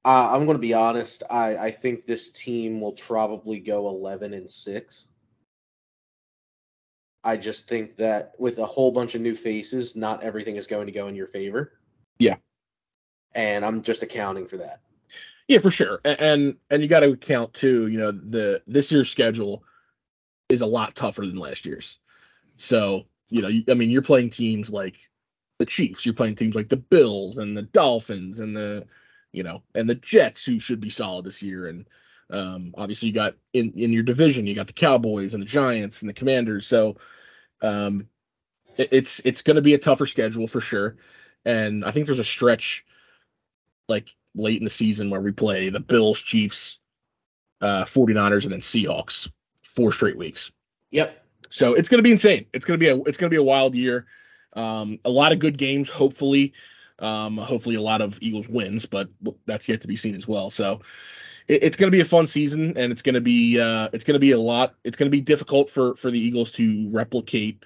uh, 0.06 0.30
I'm 0.32 0.46
going 0.46 0.56
to 0.56 0.62
be 0.62 0.74
honest. 0.74 1.22
I, 1.30 1.56
I 1.56 1.70
think 1.70 2.06
this 2.06 2.30
team 2.30 2.80
will 2.80 2.92
probably 2.92 3.60
go 3.60 3.88
11 3.88 4.32
and 4.32 4.50
six. 4.50 5.04
I 7.22 7.36
just 7.36 7.68
think 7.68 7.98
that 7.98 8.32
with 8.38 8.58
a 8.58 8.66
whole 8.66 8.90
bunch 8.90 9.14
of 9.14 9.20
new 9.20 9.36
faces, 9.36 9.94
not 9.94 10.22
everything 10.22 10.56
is 10.56 10.66
going 10.66 10.86
to 10.86 10.92
go 10.92 11.06
in 11.08 11.14
your 11.14 11.28
favor. 11.28 11.74
Yeah. 12.18 12.36
And 13.34 13.64
I'm 13.64 13.82
just 13.82 14.02
accounting 14.02 14.46
for 14.46 14.58
that. 14.58 14.80
Yeah, 15.48 15.58
for 15.58 15.70
sure. 15.70 16.00
And 16.04 16.56
and 16.70 16.82
you 16.82 16.88
got 16.88 17.00
to 17.00 17.10
account 17.10 17.54
too, 17.54 17.88
you 17.88 17.98
know, 17.98 18.12
the 18.12 18.62
this 18.66 18.92
year's 18.92 19.10
schedule 19.10 19.64
is 20.48 20.60
a 20.60 20.66
lot 20.66 20.94
tougher 20.94 21.26
than 21.26 21.36
last 21.36 21.66
year's. 21.66 21.98
So, 22.56 23.06
you 23.28 23.42
know, 23.42 23.50
I 23.68 23.74
mean, 23.74 23.90
you're 23.90 24.02
playing 24.02 24.30
teams 24.30 24.70
like 24.70 24.96
the 25.58 25.66
Chiefs, 25.66 26.06
you're 26.06 26.14
playing 26.14 26.36
teams 26.36 26.54
like 26.54 26.68
the 26.68 26.76
Bills 26.76 27.38
and 27.38 27.56
the 27.56 27.62
Dolphins 27.62 28.40
and 28.40 28.56
the, 28.56 28.86
you 29.32 29.42
know, 29.42 29.62
and 29.74 29.88
the 29.88 29.94
Jets 29.94 30.44
who 30.44 30.58
should 30.58 30.80
be 30.80 30.90
solid 30.90 31.24
this 31.24 31.42
year 31.42 31.66
and 31.66 31.86
um, 32.30 32.74
obviously 32.78 33.08
you 33.08 33.14
got 33.14 33.34
in 33.52 33.72
in 33.76 33.92
your 33.92 34.02
division, 34.02 34.46
you 34.46 34.54
got 34.54 34.66
the 34.66 34.72
Cowboys 34.72 35.34
and 35.34 35.42
the 35.42 35.46
Giants 35.46 36.00
and 36.00 36.08
the 36.08 36.14
Commanders. 36.14 36.66
So, 36.66 36.96
um, 37.60 38.08
it, 38.78 38.88
it's 38.92 39.20
it's 39.24 39.42
going 39.42 39.56
to 39.56 39.62
be 39.62 39.74
a 39.74 39.78
tougher 39.78 40.06
schedule 40.06 40.46
for 40.46 40.60
sure. 40.60 40.96
And 41.44 41.84
I 41.84 41.90
think 41.90 42.06
there's 42.06 42.18
a 42.18 42.24
stretch 42.24 42.86
like 43.88 44.14
late 44.34 44.58
in 44.58 44.64
the 44.64 44.70
season 44.70 45.10
where 45.10 45.20
we 45.20 45.32
play 45.32 45.68
the 45.68 45.80
Bills, 45.80 46.20
Chiefs, 46.20 46.78
uh, 47.60 47.84
49ers, 47.84 48.44
and 48.44 48.52
then 48.52 48.60
Seahawks 48.60 49.30
four 49.62 49.92
straight 49.92 50.16
weeks. 50.16 50.52
Yep. 50.90 51.18
So 51.50 51.74
it's 51.74 51.88
going 51.88 51.98
to 51.98 52.02
be 52.02 52.12
insane. 52.12 52.46
It's 52.52 52.64
going 52.64 52.78
to 52.78 52.82
be 52.82 52.88
a 52.88 52.96
it's 53.02 53.18
going 53.18 53.30
to 53.30 53.34
be 53.34 53.40
a 53.40 53.42
wild 53.42 53.74
year. 53.74 54.06
Um, 54.54 54.98
a 55.04 55.10
lot 55.10 55.32
of 55.32 55.38
good 55.38 55.58
games, 55.58 55.90
hopefully. 55.90 56.52
Um, 56.98 57.36
hopefully 57.36 57.74
a 57.74 57.80
lot 57.80 58.00
of 58.00 58.18
Eagles 58.22 58.48
wins, 58.48 58.86
but 58.86 59.08
that's 59.46 59.68
yet 59.68 59.80
to 59.82 59.88
be 59.88 59.96
seen 59.96 60.14
as 60.14 60.28
well. 60.28 60.50
So 60.50 60.82
it, 61.48 61.64
it's 61.64 61.76
going 61.76 61.90
to 61.90 61.96
be 61.96 62.00
a 62.00 62.06
fun 62.06 62.26
season, 62.26 62.74
and 62.76 62.92
it's 62.92 63.02
going 63.02 63.14
to 63.14 63.20
be 63.20 63.60
uh, 63.60 63.88
it's 63.92 64.04
going 64.04 64.14
to 64.14 64.20
be 64.20 64.32
a 64.32 64.38
lot. 64.38 64.74
It's 64.84 64.96
going 64.96 65.10
to 65.10 65.16
be 65.16 65.20
difficult 65.20 65.68
for 65.68 65.94
for 65.94 66.10
the 66.10 66.18
Eagles 66.18 66.52
to 66.52 66.90
replicate 66.92 67.64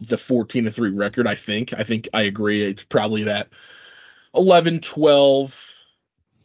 the 0.00 0.18
14 0.18 0.64
to 0.64 0.70
3 0.70 0.90
record. 0.90 1.26
I 1.26 1.34
think. 1.34 1.72
I 1.72 1.84
think 1.84 2.08
I 2.12 2.22
agree. 2.22 2.64
It's 2.64 2.84
probably 2.84 3.24
that 3.24 3.48
11, 4.34 4.80
12, 4.80 5.74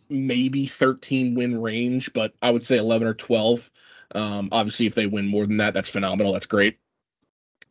maybe 0.10 0.66
13 0.66 1.36
win 1.36 1.62
range, 1.62 2.14
but 2.14 2.34
I 2.42 2.52
would 2.52 2.64
say 2.64 2.78
11 2.78 3.08
or 3.08 3.14
12. 3.14 3.70
Um, 4.16 4.50
obviously, 4.52 4.86
if 4.86 4.96
they 4.96 5.08
win 5.08 5.28
more 5.28 5.46
than 5.46 5.58
that, 5.58 5.74
that's 5.74 5.90
phenomenal. 5.90 6.34
That's 6.34 6.46
great. 6.46 6.78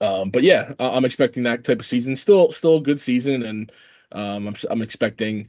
Um, 0.01 0.31
but 0.31 0.43
yeah, 0.43 0.73
I'm 0.81 1.05
expecting 1.05 1.45
that 1.45 1.65
type 1.65 1.81
of 1.81 1.87
season. 1.87 2.17
Still, 2.17 2.51
still 2.51 2.77
a 2.77 2.83
good 2.83 2.99
season, 2.99 3.45
and 3.45 3.73
um, 4.11 4.49
I'm, 4.49 4.57
I'm 4.69 4.83
expecting, 4.83 5.49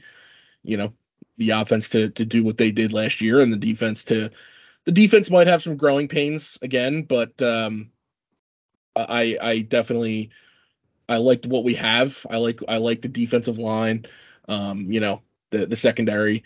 you 0.64 0.78
know, 0.78 0.94
the 1.38 1.50
offense 1.52 1.90
to 1.90 2.10
to 2.12 2.26
do 2.26 2.44
what 2.44 2.58
they 2.58 2.72
did 2.72 2.94
last 2.94 3.20
year, 3.22 3.40
and 3.40 3.52
the 3.52 3.58
defense 3.58 4.04
to 4.06 4.30
the 4.86 4.92
defense 4.92 5.32
might 5.32 5.48
have 5.48 5.64
some 5.64 5.78
growing 5.78 6.08
pains 6.08 6.58
again, 6.62 7.04
but 7.04 7.42
um, 7.42 7.92
I 8.96 9.38
I 9.42 9.60
definitely 9.60 10.30
I 11.10 11.18
liked 11.18 11.46
what 11.46 11.64
we 11.64 11.76
have. 11.76 12.26
I 12.30 12.38
like 12.38 12.60
I 12.68 12.78
like 12.78 13.02
the 13.02 13.08
defensive 13.08 13.58
line. 13.58 14.06
Um, 14.48 14.86
you 14.92 15.00
know, 15.00 15.22
the 15.50 15.66
the 15.66 15.76
secondary. 15.76 16.44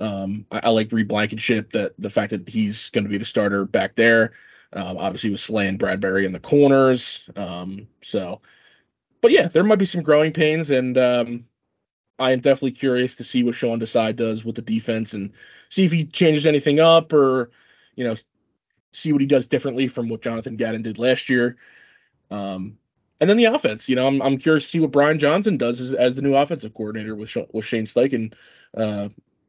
Um, 0.00 0.46
I, 0.50 0.60
I 0.64 0.68
like 0.70 0.92
Reed 0.92 1.08
Blankenship 1.08 1.72
that 1.72 1.94
the 1.98 2.10
fact 2.10 2.30
that 2.30 2.48
he's 2.48 2.88
going 2.90 3.04
to 3.04 3.10
be 3.10 3.18
the 3.18 3.24
starter 3.24 3.64
back 3.64 3.96
there. 3.96 4.32
Um, 4.72 4.98
obviously 4.98 5.30
with 5.30 5.40
Slay 5.40 5.66
and 5.66 5.78
Bradberry 5.78 6.26
in 6.26 6.32
the 6.32 6.40
corners. 6.40 7.28
Um, 7.36 7.88
so, 8.02 8.42
but 9.22 9.30
yeah, 9.30 9.48
there 9.48 9.64
might 9.64 9.78
be 9.78 9.86
some 9.86 10.02
growing 10.02 10.32
pains, 10.32 10.70
and 10.70 10.98
um, 10.98 11.46
I 12.18 12.32
am 12.32 12.40
definitely 12.40 12.72
curious 12.72 13.14
to 13.16 13.24
see 13.24 13.44
what 13.44 13.54
Sean 13.54 13.80
Desai 13.80 14.14
does 14.14 14.44
with 14.44 14.56
the 14.56 14.62
defense 14.62 15.14
and 15.14 15.32
see 15.68 15.84
if 15.84 15.92
he 15.92 16.04
changes 16.04 16.46
anything 16.46 16.80
up 16.80 17.12
or, 17.12 17.50
you 17.94 18.04
know, 18.04 18.16
see 18.92 19.12
what 19.12 19.20
he 19.20 19.26
does 19.26 19.46
differently 19.46 19.88
from 19.88 20.08
what 20.08 20.22
Jonathan 20.22 20.56
Gannon 20.56 20.82
did 20.82 20.98
last 20.98 21.28
year. 21.28 21.56
Um, 22.30 22.76
and 23.20 23.28
then 23.28 23.36
the 23.36 23.46
offense, 23.46 23.88
you 23.88 23.96
know, 23.96 24.06
I'm, 24.06 24.22
I'm 24.22 24.38
curious 24.38 24.64
to 24.64 24.70
see 24.70 24.80
what 24.80 24.92
Brian 24.92 25.18
Johnson 25.18 25.56
does 25.56 25.80
as, 25.80 25.92
as 25.92 26.14
the 26.14 26.22
new 26.22 26.34
offensive 26.34 26.74
coordinator 26.74 27.14
with, 27.14 27.36
with 27.52 27.64
Shane 27.64 27.84
Steichen 27.84 28.32
uh, 28.76 29.08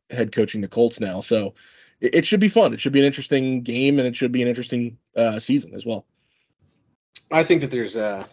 head 0.10 0.32
coaching 0.32 0.62
the 0.62 0.68
Colts 0.68 1.00
now. 1.00 1.20
So 1.20 1.54
it, 2.02 2.16
it, 2.16 2.26
should 2.26 2.40
be 2.40 2.48
fun. 2.48 2.74
It 2.74 2.80
should 2.80 2.94
be 2.94 3.00
an 3.00 3.06
interesting 3.06 3.62
game 3.62 4.00
and 4.00 4.08
it 4.08 4.16
should 4.16 4.32
be 4.32 4.42
an 4.42 4.48
interesting 4.48 4.98
uh, 5.16 5.40
season 5.40 5.76
as 5.76 5.86
well. 5.86 6.06
I 7.32 7.44
think 7.44 7.62
that 7.62 7.70
there's 7.70 7.96
uh, 7.96 8.26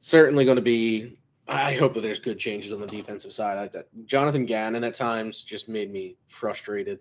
certainly 0.00 0.44
going 0.44 0.56
to 0.56 0.62
be. 0.62 1.18
I 1.48 1.74
hope 1.74 1.92
that 1.94 2.02
there's 2.02 2.20
good 2.20 2.38
changes 2.38 2.72
on 2.72 2.80
the 2.80 2.86
defensive 2.86 3.32
side. 3.32 3.74
I, 3.74 3.82
Jonathan 4.06 4.46
Gannon 4.46 4.84
at 4.84 4.94
times 4.94 5.42
just 5.42 5.68
made 5.68 5.92
me 5.92 6.16
frustrated, 6.28 7.00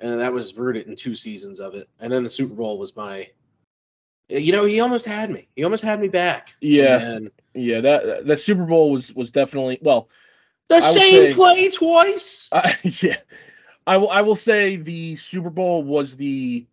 and 0.00 0.20
that 0.20 0.32
was 0.32 0.54
rooted 0.54 0.88
in 0.88 0.96
two 0.96 1.14
seasons 1.14 1.60
of 1.60 1.74
it. 1.74 1.88
And 2.00 2.12
then 2.12 2.22
the 2.24 2.28
Super 2.28 2.54
Bowl 2.54 2.78
was 2.78 2.94
my 2.96 3.30
you 4.28 4.52
know, 4.52 4.64
he 4.64 4.80
almost 4.80 5.06
had 5.06 5.30
me. 5.30 5.48
He 5.56 5.64
almost 5.64 5.82
had 5.82 6.00
me 6.00 6.08
back. 6.08 6.54
Yeah. 6.60 6.98
And 6.98 7.30
yeah, 7.54 7.80
that 7.80 8.26
that 8.26 8.38
Super 8.38 8.64
Bowl 8.64 8.92
was 8.92 9.14
was 9.14 9.30
definitely 9.30 9.78
well. 9.82 10.08
The 10.68 10.76
I 10.76 10.80
same 10.80 11.30
say, 11.30 11.34
play 11.34 11.70
twice. 11.70 12.48
Uh, 12.50 12.70
yeah. 12.82 13.16
I 13.86 13.98
will 13.98 14.10
I 14.10 14.22
will 14.22 14.36
say 14.36 14.76
the 14.76 15.16
Super 15.16 15.50
Bowl 15.50 15.82
was 15.84 16.16
the 16.16 16.66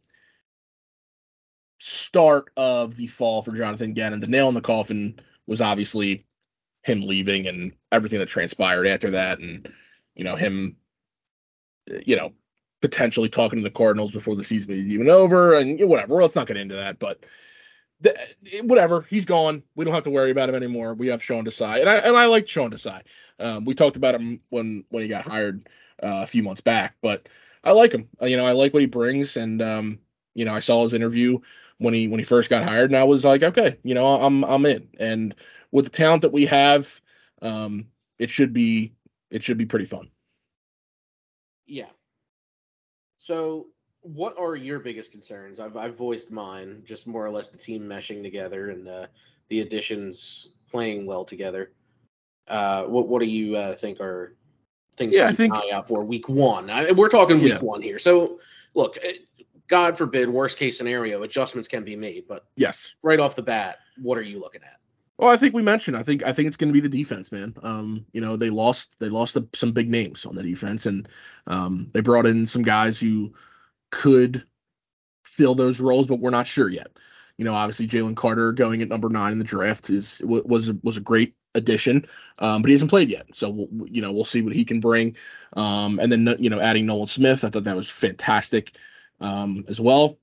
start 1.80 2.50
of 2.58 2.96
the 2.96 3.08
fall 3.08 3.42
for 3.42 3.52
Jonathan 3.52 3.94
Gannon. 3.94 4.20
The 4.20 4.28
nail 4.28 4.48
in 4.48 4.56
the 4.56 4.62
coffin 4.62 5.20
was 5.46 5.62
obviously 5.62 6.22
him 6.84 7.02
leaving 7.02 7.48
and 7.48 7.74
everything 7.92 8.20
that 8.20 8.28
transpired 8.28 8.88
after 8.88 9.12
that 9.12 9.40
and 9.40 9.72
you 10.16 10.24
know 10.24 10.36
him 10.36 10.76
you 12.06 12.16
know 12.16 12.34
potentially 12.84 13.30
talking 13.30 13.60
to 13.60 13.64
the 13.64 13.72
Cardinals 13.72 14.12
before 14.12 14.36
the 14.36 14.44
season 14.44 14.72
is 14.72 14.90
even 14.90 15.10
over 15.10 15.54
and 15.54 15.80
whatever. 15.88 16.16
Well, 16.16 16.24
let's 16.24 16.36
not 16.36 16.48
get 16.48 16.58
into 16.58 16.76
that, 16.76 17.00
but 17.00 17.24
whatever. 18.62 19.04
He's 19.10 19.24
gone. 19.24 19.64
We 19.74 19.86
don't 19.86 19.94
have 19.94 20.04
to 20.04 20.10
worry 20.10 20.32
about 20.32 20.50
him 20.50 20.56
anymore. 20.56 20.94
We 20.94 21.08
have 21.08 21.24
Sean 21.24 21.46
Desai, 21.46 21.80
and 21.80 21.90
I 21.90 21.96
and 21.96 22.18
I 22.18 22.26
like 22.26 22.50
Sean 22.50 22.72
Desai. 22.72 23.04
Um, 23.40 23.64
we 23.64 23.74
talked 23.74 23.96
about 23.96 24.16
him 24.16 24.42
when 24.50 24.84
when 24.90 25.02
he 25.02 25.08
got 25.08 25.24
hired 25.24 25.70
uh, 26.04 26.24
a 26.24 26.28
few 26.28 26.44
months 26.44 26.60
back, 26.60 26.98
but 27.02 27.30
I 27.64 27.72
like 27.72 27.94
him. 27.94 28.10
Uh, 28.22 28.26
you 28.26 28.36
know, 28.36 28.46
I 28.46 28.52
like 28.52 28.74
what 28.74 28.82
he 28.82 28.88
brings, 28.88 29.38
and 29.38 29.62
um, 29.62 30.00
you 30.34 30.44
know, 30.44 30.54
I 30.54 30.60
saw 30.60 30.84
his 30.84 30.94
interview 30.94 31.40
when 31.78 31.94
he 31.94 32.10
when 32.10 32.20
he 32.20 32.26
first 32.26 32.50
got 32.50 32.68
hired, 32.68 32.90
and 32.90 33.00
I 33.00 33.06
was 33.06 33.24
like, 33.24 33.44
okay, 33.44 33.78
you 33.84 33.96
know, 33.96 34.06
I'm 34.08 34.44
I'm 34.44 34.66
in. 34.66 34.90
And 35.00 35.36
with 35.72 35.86
the 35.86 35.92
talent 35.92 36.24
that 36.24 36.34
we 36.34 36.48
have, 36.48 37.00
um, 37.42 37.88
it 38.20 38.30
should 38.30 38.52
be 38.52 38.92
it 39.32 39.42
should 39.42 39.58
be 39.58 39.68
pretty 39.68 39.86
fun. 39.86 40.10
Yeah. 41.66 41.88
So 43.24 43.68
what 44.02 44.38
are 44.38 44.58
your 44.58 44.80
biggest 44.80 45.14
concerns? 45.14 45.62
I've 45.62 45.78
I've 45.78 45.96
voiced 45.96 46.30
mine, 46.30 46.84
just 46.86 47.08
more 47.08 47.26
or 47.26 47.30
less 47.30 47.48
the 47.48 47.58
team 47.58 47.84
meshing 47.84 48.22
together 48.22 48.72
and 48.72 48.86
uh, 48.86 49.08
the 49.48 49.62
additions 49.62 50.50
playing 50.70 51.06
well 51.06 51.24
together. 51.24 51.72
Uh, 52.50 52.84
what 52.84 53.08
what 53.08 53.22
do 53.22 53.26
you 53.26 53.56
uh, 53.56 53.76
think 53.76 54.02
are 54.02 54.36
things 54.98 55.14
yeah, 55.16 55.32
think, 55.32 55.54
eye 55.54 55.70
out 55.72 55.88
for 55.88 56.04
week 56.04 56.28
one? 56.28 56.70
I, 56.70 56.92
we're 56.92 57.08
talking 57.08 57.40
week 57.40 57.54
yeah. 57.54 57.60
one 57.60 57.82
here, 57.82 57.98
so 57.98 58.42
look, 58.74 58.98
eh, 59.02 59.14
God 59.70 59.98
forbid, 59.98 60.28
worst 60.28 60.58
case 60.58 60.78
scenario, 60.78 61.24
adjustments 61.24 61.70
can 61.70 61.86
be 61.86 61.96
made. 61.96 62.28
But 62.28 62.44
Yes. 62.58 62.94
right 63.04 63.22
off 63.22 63.38
the 63.38 63.42
bat, 63.42 63.78
what 64.02 64.18
are 64.18 64.22
you 64.22 64.38
looking 64.38 64.64
at? 64.64 64.82
Well, 65.18 65.30
I 65.30 65.38
think 65.38 65.54
we 65.54 65.62
mentioned. 65.62 65.96
I 65.96 66.04
think 66.04 66.24
I 66.24 66.34
think 66.34 66.48
it's 66.48 66.58
going 66.58 66.74
to 66.74 66.82
be 66.82 66.86
the 66.86 66.90
defense, 66.90 67.32
man. 67.32 67.54
Um, 67.62 68.06
you 68.14 68.22
know, 68.22 68.36
they 68.36 68.50
lost 68.50 69.00
they 69.00 69.10
lost 69.10 69.36
a, 69.38 69.48
some 69.54 69.72
big 69.72 69.90
names 69.90 70.26
on 70.26 70.36
the 70.36 70.44
defense, 70.44 70.86
and 70.86 71.08
um, 71.48 71.88
they 71.94 72.02
brought 72.02 72.26
in 72.26 72.46
some 72.46 72.64
guys 72.64 73.00
who 73.00 73.34
could 73.92 74.44
fill 75.24 75.56
those 75.56 75.80
roles, 75.80 76.08
but 76.08 76.20
we're 76.20 76.30
not 76.32 76.48
sure 76.48 76.70
yet. 76.70 76.88
You 77.38 77.46
know, 77.46 77.54
obviously 77.54 77.88
Jalen 77.88 78.16
Carter 78.16 78.52
going 78.52 78.82
at 78.82 78.90
number 78.90 79.10
nine 79.10 79.34
in 79.34 79.40
the 79.40 79.44
draft 79.44 79.90
is 79.90 80.22
was 80.26 80.72
was 80.84 80.98
a 80.98 81.02
great 81.02 81.36
addition, 81.56 82.08
um, 82.40 82.62
but 82.62 82.70
he 82.70 82.74
hasn't 82.74 82.90
played 82.92 83.10
yet. 83.10 83.28
So 83.34 83.50
we'll, 83.50 83.88
you 83.88 84.02
know 84.02 84.12
we'll 84.12 84.26
see 84.26 84.42
what 84.42 84.54
he 84.54 84.66
can 84.66 84.80
bring. 84.80 85.16
Um, 85.54 86.00
and 86.00 86.12
then 86.12 86.36
you 86.40 86.50
know 86.50 86.60
adding 86.60 86.88
Nolan 86.88 87.08
Smith, 87.08 87.44
I 87.44 87.50
thought 87.50 87.66
that 87.66 87.76
was 87.76 87.90
fantastic 87.90 88.76
um, 89.20 89.64
as 89.68 89.80
well. 89.80 90.18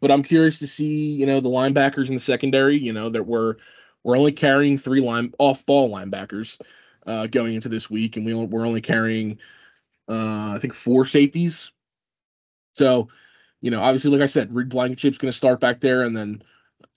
But 0.00 0.10
I'm 0.10 0.22
curious 0.22 0.58
to 0.60 0.66
see 0.66 1.12
you 1.12 1.26
know 1.26 1.40
the 1.40 1.50
linebackers 1.50 2.08
in 2.08 2.14
the 2.14 2.20
secondary. 2.20 2.78
You 2.78 2.92
know 2.94 3.10
that 3.10 3.26
we're 3.26 3.56
we're 4.04 4.18
only 4.18 4.32
carrying 4.32 4.78
three 4.78 5.00
line 5.00 5.32
off 5.38 5.64
ball 5.66 5.90
linebackers 5.90 6.60
uh, 7.06 7.26
going 7.26 7.54
into 7.54 7.68
this 7.68 7.90
week, 7.90 8.16
and 8.16 8.26
we 8.26 8.34
we're 8.34 8.66
only 8.66 8.80
carrying 8.80 9.38
uh, 10.08 10.52
I 10.54 10.58
think 10.60 10.74
four 10.74 11.04
safeties. 11.04 11.72
So 12.74 13.08
you 13.62 13.70
know, 13.70 13.80
obviously, 13.80 14.10
like 14.10 14.20
I 14.20 14.26
said, 14.26 14.52
Reed 14.52 14.68
Blankenship's 14.68 15.18
going 15.18 15.30
to 15.30 15.36
start 15.36 15.60
back 15.60 15.80
there, 15.80 16.02
and 16.02 16.16
then, 16.16 16.42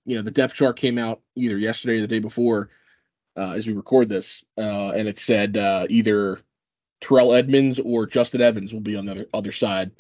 you 0.04 0.16
know, 0.18 0.24
the 0.24 0.32
depth 0.32 0.56
chart 0.56 0.78
came 0.78 0.98
out 0.98 1.22
either 1.36 1.58
yesterday 1.58 2.00
or 2.00 2.02
the 2.02 2.08
day 2.08 2.20
before, 2.20 2.70
uh, 3.38 3.52
as 3.52 3.68
we 3.68 3.74
record 3.74 4.10
this, 4.10 4.44
uh, 4.58 4.90
and 4.90 5.08
it 5.08 5.20
said 5.20 5.58
uh, 5.58 5.86
either 5.90 6.40
Terrell 7.02 7.34
Edmunds 7.34 7.80
or 7.80 8.08
Justin 8.08 8.42
Evans 8.42 8.74
will 8.74 8.82
be 8.82 8.96
on 8.96 9.06
the 9.06 9.12
other, 9.12 9.26
other 9.32 9.52
side, 9.52 9.92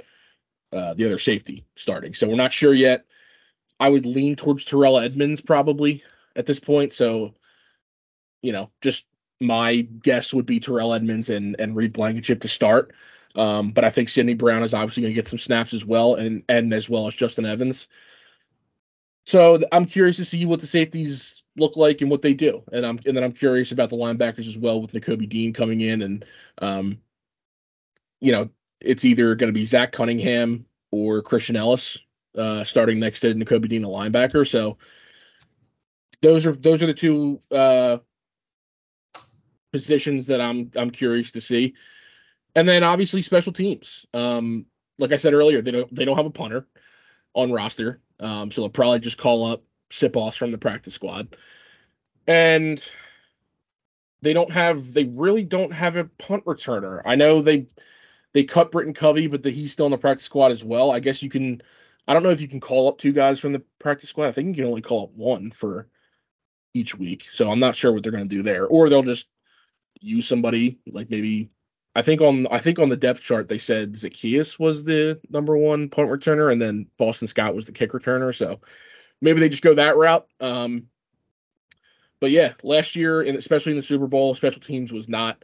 uh, 0.73 0.95
the 0.95 1.05
other 1.05 1.19
safety 1.19 1.65
starting. 1.75 2.15
So 2.15 2.27
we're 2.27 2.35
not 2.35 2.51
sure 2.51 2.73
yet. 2.73 3.05
I 3.79 3.89
would 3.89 4.05
lean 4.07 4.35
towards 4.35 4.65
Terrell 4.65 4.97
Edmunds 4.97 5.41
probably 5.41 6.03
at 6.35 6.45
this 6.45 6.59
point. 6.59 6.93
So, 6.93 7.35
you 8.41 8.51
know, 8.51 8.71
just 8.81 9.05
my 9.39 9.81
guess 9.81 10.33
would 10.33 10.45
be 10.45 10.59
Terrell 10.59 10.93
Edmunds 10.93 11.29
and 11.29 11.55
and 11.59 11.75
Reed 11.75 11.93
Blankenship 11.93 12.41
to 12.41 12.47
start. 12.47 12.93
Um, 13.35 13.71
but 13.71 13.83
I 13.83 13.89
think 13.89 14.09
Sydney 14.09 14.33
Brown 14.33 14.63
is 14.63 14.73
obviously 14.73 15.01
going 15.01 15.11
to 15.11 15.15
get 15.15 15.27
some 15.27 15.39
snaps 15.39 15.73
as 15.73 15.85
well, 15.85 16.15
and 16.15 16.43
and 16.47 16.73
as 16.73 16.89
well 16.89 17.07
as 17.07 17.15
Justin 17.15 17.45
Evans. 17.45 17.89
So 19.25 19.59
I'm 19.71 19.85
curious 19.85 20.17
to 20.17 20.25
see 20.25 20.45
what 20.45 20.61
the 20.61 20.67
safeties 20.67 21.41
look 21.57 21.75
like 21.77 22.01
and 22.01 22.11
what 22.11 22.21
they 22.21 22.33
do, 22.33 22.63
and 22.71 22.85
I'm 22.85 22.99
and 23.05 23.15
then 23.15 23.23
I'm 23.23 23.33
curious 23.33 23.71
about 23.71 23.89
the 23.89 23.97
linebackers 23.97 24.47
as 24.47 24.57
well 24.57 24.81
with 24.81 24.93
Nakobe 24.93 25.27
Dean 25.27 25.53
coming 25.53 25.81
in, 25.81 26.01
and 26.01 26.25
um, 26.59 27.01
you 28.21 28.31
know, 28.31 28.49
it's 28.79 29.03
either 29.03 29.35
going 29.35 29.51
to 29.51 29.57
be 29.57 29.65
Zach 29.65 29.91
Cunningham 29.91 30.65
or 30.91 31.21
Christian 31.21 31.55
Ellis 31.55 31.97
uh, 32.37 32.63
starting 32.63 32.99
next 32.99 33.21
to 33.21 33.33
Nakobe 33.33 33.67
Dean, 33.67 33.83
a 33.83 33.87
linebacker. 33.87 34.47
So 34.47 34.77
those 36.21 36.45
are 36.45 36.53
those 36.53 36.83
are 36.83 36.87
the 36.87 36.93
two 36.93 37.41
uh, 37.51 37.97
positions 39.71 40.27
that 40.27 40.41
I'm 40.41 40.71
I'm 40.75 40.89
curious 40.89 41.31
to 41.31 41.41
see. 41.41 41.75
And 42.55 42.67
then 42.67 42.83
obviously 42.83 43.21
special 43.21 43.51
teams. 43.51 44.05
Um, 44.13 44.65
like 44.97 45.11
I 45.11 45.17
said 45.17 45.33
earlier, 45.33 45.61
they 45.61 45.71
don't 45.71 45.93
they 45.93 46.05
don't 46.05 46.17
have 46.17 46.25
a 46.25 46.31
punter 46.31 46.67
on 47.33 47.51
roster, 47.51 47.99
um, 48.19 48.49
so 48.49 48.61
they'll 48.61 48.69
probably 48.69 48.99
just 48.99 49.17
call 49.17 49.45
up 49.45 49.63
Siposs 49.89 50.37
from 50.37 50.51
the 50.51 50.57
practice 50.57 50.93
squad, 50.93 51.35
and 52.27 52.81
they 54.21 54.33
don't 54.33 54.51
have 54.51 54.93
they 54.93 55.03
really 55.03 55.43
don't 55.43 55.73
have 55.73 55.97
a 55.97 56.05
punt 56.05 56.45
returner. 56.45 57.01
I 57.05 57.15
know 57.15 57.41
they 57.41 57.67
they 58.33 58.43
cut 58.43 58.71
Britton 58.71 58.93
Covey, 58.93 59.27
but 59.27 59.43
the, 59.43 59.49
he's 59.49 59.73
still 59.73 59.85
in 59.85 59.91
the 59.91 59.97
practice 59.97 60.25
squad 60.25 60.51
as 60.51 60.63
well. 60.63 60.91
I 60.91 60.99
guess 60.99 61.21
you 61.21 61.29
can. 61.29 61.61
I 62.07 62.13
don't 62.13 62.23
know 62.23 62.29
if 62.29 62.41
you 62.41 62.47
can 62.47 62.59
call 62.59 62.87
up 62.87 62.97
two 62.99 63.13
guys 63.13 63.39
from 63.39 63.51
the 63.53 63.63
practice 63.79 64.09
squad. 64.09 64.27
I 64.27 64.31
think 64.31 64.49
you 64.49 64.63
can 64.63 64.69
only 64.69 64.81
call 64.81 65.03
up 65.03 65.11
one 65.13 65.51
for 65.51 65.87
each 66.75 66.97
week. 66.97 67.25
So 67.31 67.49
I'm 67.49 67.59
not 67.59 67.75
sure 67.75 67.91
what 67.91 68.03
they're 68.03 68.11
going 68.11 68.27
to 68.27 68.35
do 68.35 68.43
there, 68.43 68.67
or 68.67 68.89
they'll 68.89 69.03
just 69.03 69.27
use 70.01 70.27
somebody 70.27 70.77
like 70.85 71.09
maybe 71.09 71.49
I 71.95 72.01
think 72.01 72.21
on 72.21 72.47
I 72.51 72.59
think 72.59 72.77
on 72.79 72.89
the 72.89 72.97
depth 72.97 73.21
chart 73.21 73.47
they 73.47 73.57
said 73.57 73.93
Zaccheaus 73.93 74.59
was 74.59 74.83
the 74.83 75.19
number 75.29 75.57
one 75.57 75.89
punt 75.89 76.09
returner, 76.09 76.51
and 76.51 76.61
then 76.61 76.87
Boston 76.97 77.27
Scott 77.27 77.55
was 77.55 77.65
the 77.65 77.71
kick 77.71 77.91
returner. 77.91 78.35
So 78.35 78.59
maybe 79.21 79.39
they 79.39 79.49
just 79.49 79.63
go 79.63 79.73
that 79.75 79.95
route. 79.95 80.27
Um, 80.41 80.89
but 82.19 82.31
yeah, 82.31 82.53
last 82.63 82.95
year, 82.95 83.21
and 83.21 83.37
especially 83.37 83.71
in 83.71 83.77
the 83.77 83.83
Super 83.83 84.07
Bowl, 84.07 84.35
special 84.35 84.61
teams 84.61 84.91
was 84.91 85.07
not 85.07 85.43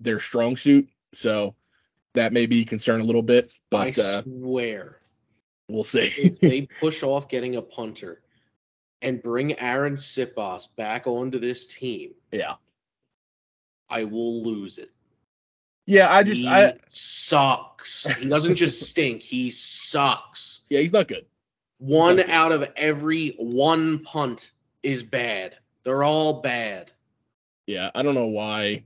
their 0.00 0.18
strong 0.18 0.56
suit. 0.56 0.88
So 1.14 1.54
that 2.14 2.32
may 2.32 2.46
be 2.46 2.64
concern 2.64 3.00
a 3.00 3.04
little 3.04 3.22
bit. 3.22 3.52
But 3.70 3.98
I 3.98 4.02
uh, 4.02 4.22
swear, 4.22 4.98
we'll 5.68 5.84
see. 5.84 6.12
if 6.16 6.40
they 6.40 6.62
push 6.80 7.02
off 7.04 7.28
getting 7.28 7.56
a 7.56 7.62
punter 7.62 8.22
and 9.02 9.22
bring 9.22 9.50
Arryn 9.50 9.94
Siposs 9.98 10.66
back 10.76 11.06
onto 11.06 11.38
this 11.38 11.66
team, 11.66 12.14
yeah, 12.32 12.54
I 13.88 14.04
will 14.04 14.42
lose 14.42 14.78
it. 14.78 14.90
yeah. 15.86 16.12
I 16.12 16.22
just 16.22 16.40
he 16.40 16.48
I 16.48 16.74
sucks. 16.88 18.06
He 18.08 18.28
doesn't 18.28 18.56
just 18.56 18.82
stink. 18.90 19.22
He 19.22 19.50
sucks. 19.50 20.62
yeah, 20.70 20.80
he's 20.80 20.92
not 20.92 21.08
good. 21.08 21.26
One 21.78 22.18
Okay. 22.20 22.32
out 22.32 22.52
of 22.52 22.68
every 22.76 23.30
one 23.38 23.98
punt 24.00 24.50
is 24.82 25.02
bad. 25.02 25.56
They're 25.84 26.02
all 26.04 26.40
bad. 26.40 26.90
Yeah, 27.66 27.90
I 27.94 28.02
don't 28.02 28.14
know 28.14 28.26
why 28.26 28.84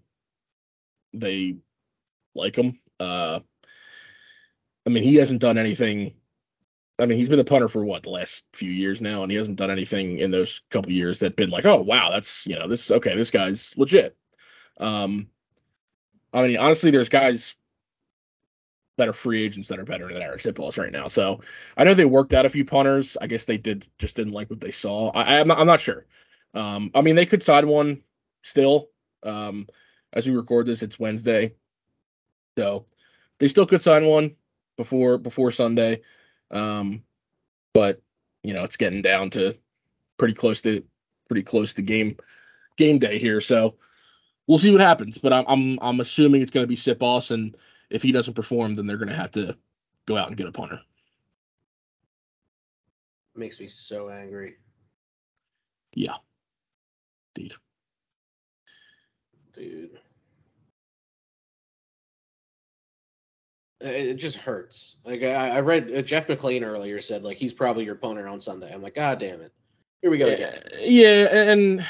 they 1.14 1.56
like 2.34 2.56
him. 2.56 2.78
Uh, 2.98 3.40
I 4.86 4.90
mean, 4.90 5.02
he 5.04 5.16
hasn't 5.16 5.40
done 5.40 5.56
anything. 5.58 6.14
I 7.00 7.06
mean, 7.06 7.18
he's 7.18 7.28
been 7.28 7.38
the 7.38 7.44
punter 7.44 7.68
for 7.68 7.84
what 7.84 8.02
the 8.02 8.10
last 8.10 8.42
few 8.52 8.70
years 8.70 9.00
now, 9.00 9.22
and 9.22 9.30
he 9.30 9.38
hasn't 9.38 9.58
done 9.58 9.70
anything 9.70 10.18
in 10.18 10.30
those 10.30 10.62
couple 10.70 10.92
years 10.92 11.20
that 11.20 11.36
been 11.36 11.50
like, 11.50 11.66
oh 11.66 11.80
wow, 11.82 12.10
that's 12.10 12.46
you 12.46 12.56
know 12.56 12.68
this 12.68 12.90
okay, 12.90 13.16
this 13.16 13.30
guy's 13.30 13.74
legit. 13.76 14.16
Um, 14.78 15.28
I 16.32 16.46
mean, 16.46 16.56
honestly, 16.58 16.90
there's 16.90 17.08
guys 17.08 17.56
that 18.96 19.08
are 19.08 19.14
free 19.14 19.42
agents 19.42 19.68
that 19.68 19.78
are 19.78 19.84
better 19.84 20.12
than 20.12 20.22
Eric 20.22 20.40
Siposs 20.40 20.78
right 20.78 20.92
now. 20.92 21.08
So 21.08 21.40
I 21.76 21.84
know 21.84 21.94
they 21.94 22.04
worked 22.04 22.34
out 22.34 22.46
a 22.46 22.50
few 22.50 22.64
punters. 22.64 23.16
I 23.20 23.26
guess 23.26 23.46
they 23.46 23.56
did 23.56 23.86
just 23.98 24.14
didn't 24.14 24.34
like 24.34 24.50
what 24.50 24.60
they 24.60 24.70
saw. 24.70 25.10
I, 25.10 25.40
I'm 25.40 25.48
not, 25.48 25.58
I'm 25.58 25.66
not 25.66 25.80
sure. 25.80 26.04
Um, 26.54 26.90
I 26.94 27.00
mean, 27.00 27.16
they 27.16 27.26
could 27.26 27.42
sign 27.42 27.66
one 27.66 28.02
still. 28.42 28.90
Um, 29.22 29.66
as 30.12 30.26
we 30.26 30.34
record 30.34 30.66
this, 30.66 30.82
it's 30.82 30.98
Wednesday, 30.98 31.54
so 32.58 32.86
they 33.38 33.48
still 33.48 33.66
could 33.66 33.80
sign 33.80 34.06
one 34.06 34.36
before 34.76 35.18
before 35.18 35.50
Sunday. 35.50 36.02
Um, 36.50 37.04
but 37.72 38.02
you 38.42 38.54
know, 38.54 38.64
it's 38.64 38.76
getting 38.76 39.02
down 39.02 39.30
to 39.30 39.56
pretty 40.16 40.34
close 40.34 40.62
to 40.62 40.84
pretty 41.28 41.42
close 41.42 41.74
to 41.74 41.82
game 41.82 42.16
game 42.76 42.98
day 42.98 43.18
here, 43.18 43.40
so 43.40 43.76
we'll 44.46 44.58
see 44.58 44.72
what 44.72 44.80
happens. 44.80 45.18
But 45.18 45.32
I'm 45.32 45.44
I'm 45.46 45.78
I'm 45.80 46.00
assuming 46.00 46.42
it's 46.42 46.50
going 46.50 46.64
to 46.64 46.68
be 46.68 46.76
Siposs, 46.76 47.30
and 47.30 47.56
if 47.90 48.02
he 48.02 48.12
doesn't 48.12 48.34
perform, 48.34 48.76
then 48.76 48.86
they're 48.86 48.96
going 48.96 49.08
to 49.08 49.14
have 49.14 49.32
to 49.32 49.56
go 50.06 50.16
out 50.16 50.28
and 50.28 50.36
get 50.36 50.48
a 50.48 50.52
punter. 50.52 50.80
Makes 53.34 53.60
me 53.60 53.68
so 53.68 54.08
angry. 54.08 54.56
Yeah, 55.94 56.16
indeed. 57.36 57.54
dude. 59.52 59.98
It 63.80 64.14
just 64.14 64.36
hurts. 64.36 64.96
Like 65.04 65.22
I, 65.22 65.50
I 65.50 65.60
read 65.60 65.90
uh, 65.94 66.02
Jeff 66.02 66.26
McLane 66.26 66.62
earlier 66.62 67.00
said 67.00 67.22
like 67.22 67.38
he's 67.38 67.54
probably 67.54 67.84
your 67.84 67.94
punter 67.94 68.28
on 68.28 68.40
Sunday. 68.40 68.72
I'm 68.72 68.82
like, 68.82 68.94
God 68.94 69.18
damn 69.18 69.40
it. 69.40 69.52
Here 70.02 70.10
we 70.10 70.18
go 70.18 70.26
again. 70.26 70.60
Yeah, 70.80 71.28
and 71.50 71.86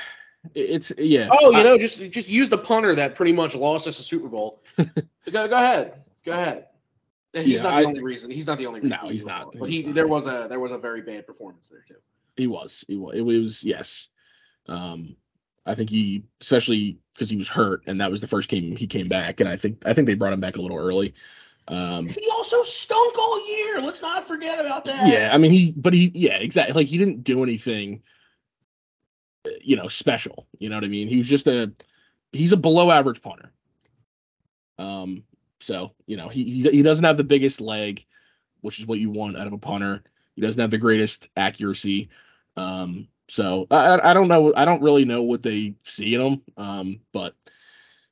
it's 0.54 0.92
yeah. 0.98 1.28
Oh, 1.30 1.50
you 1.50 1.64
know, 1.64 1.76
just 1.78 1.98
just 2.10 2.28
use 2.28 2.48
the 2.48 2.58
punter 2.58 2.94
that 2.94 3.14
pretty 3.16 3.32
much 3.32 3.54
lost 3.54 3.86
us 3.88 3.98
a 3.98 4.02
Super 4.02 4.28
Bowl. 4.28 4.62
go, 4.78 4.84
go 5.32 5.56
ahead, 5.56 6.02
go 6.24 6.32
ahead. 6.32 6.66
He's 7.32 7.46
Yeah, 7.48 7.62
not 7.62 7.70
the 7.74 7.76
I- 7.80 7.84
only 7.84 8.02
reason. 8.02 8.30
He's 8.30 8.46
not 8.46 8.58
the 8.58 8.66
only 8.66 8.80
reason. 8.80 8.98
No, 9.02 9.08
he's 9.08 9.26
not. 9.26 9.54
But 9.58 9.68
He's 9.68 9.80
he 9.80 9.86
not. 9.86 9.94
there 9.96 10.08
was 10.08 10.26
a 10.26 10.46
there 10.48 10.60
was 10.60 10.72
a 10.72 10.78
very 10.78 11.02
bad 11.02 11.26
performance 11.26 11.68
there 11.68 11.84
too. 11.86 11.96
He 12.36 12.46
was. 12.46 12.84
He 12.88 12.96
was. 12.96 13.14
It 13.16 13.22
was 13.22 13.64
yes. 13.64 14.08
Um, 14.68 15.16
I 15.66 15.74
think 15.74 15.90
he, 15.90 16.24
especially 16.40 16.98
because 17.14 17.30
he 17.30 17.36
was 17.36 17.48
hurt, 17.48 17.82
and 17.86 18.00
that 18.00 18.10
was 18.10 18.20
the 18.20 18.26
first 18.28 18.48
game 18.48 18.74
he 18.76 18.86
came 18.86 19.08
back, 19.08 19.40
and 19.40 19.48
I 19.48 19.56
think 19.56 19.82
I 19.86 19.92
think 19.92 20.06
they 20.06 20.14
brought 20.14 20.32
him 20.32 20.40
back 20.40 20.56
a 20.56 20.62
little 20.62 20.78
early. 20.78 21.14
Um, 21.70 22.06
He 22.08 22.26
also 22.32 22.62
stunk 22.64 23.16
all 23.18 23.48
year. 23.48 23.80
Let's 23.80 24.02
not 24.02 24.26
forget 24.26 24.58
about 24.58 24.84
that. 24.86 25.06
yeah, 25.06 25.30
I 25.32 25.38
mean 25.38 25.52
he, 25.52 25.72
but 25.76 25.92
he, 25.92 26.10
yeah, 26.14 26.36
exactly. 26.38 26.74
Like 26.74 26.88
he 26.88 26.98
didn't 26.98 27.22
do 27.22 27.42
anything, 27.44 28.02
uh, 29.46 29.50
you 29.62 29.76
know, 29.76 29.88
special. 29.88 30.46
You 30.58 30.68
know 30.68 30.76
what 30.76 30.84
I 30.84 30.88
mean? 30.88 31.06
He 31.08 31.16
was 31.16 31.28
just 31.28 31.46
a, 31.46 31.72
he's 32.32 32.52
a 32.52 32.56
below 32.56 32.90
average 32.90 33.22
punter. 33.22 33.52
Um, 34.78 35.24
so 35.60 35.92
you 36.06 36.16
know 36.16 36.28
he 36.28 36.44
he, 36.44 36.70
he 36.70 36.82
doesn't 36.82 37.04
have 37.04 37.16
the 37.18 37.24
biggest 37.24 37.60
leg, 37.60 38.04
which 38.62 38.80
is 38.80 38.86
what 38.86 38.98
you 38.98 39.10
want 39.10 39.36
out 39.36 39.46
of 39.46 39.52
a 39.52 39.58
punter. 39.58 40.02
He 40.34 40.42
doesn't 40.42 40.60
have 40.60 40.70
the 40.70 40.78
greatest 40.78 41.28
accuracy. 41.36 42.08
Um, 42.56 43.08
so 43.28 43.66
I 43.70 43.76
I- 43.76 44.10
I 44.10 44.14
don't 44.14 44.28
know 44.28 44.52
I 44.56 44.64
don't 44.64 44.82
really 44.82 45.04
know 45.04 45.22
what 45.22 45.42
they 45.42 45.76
see 45.84 46.14
in 46.14 46.20
him. 46.20 46.42
Um, 46.56 47.00
but 47.12 47.34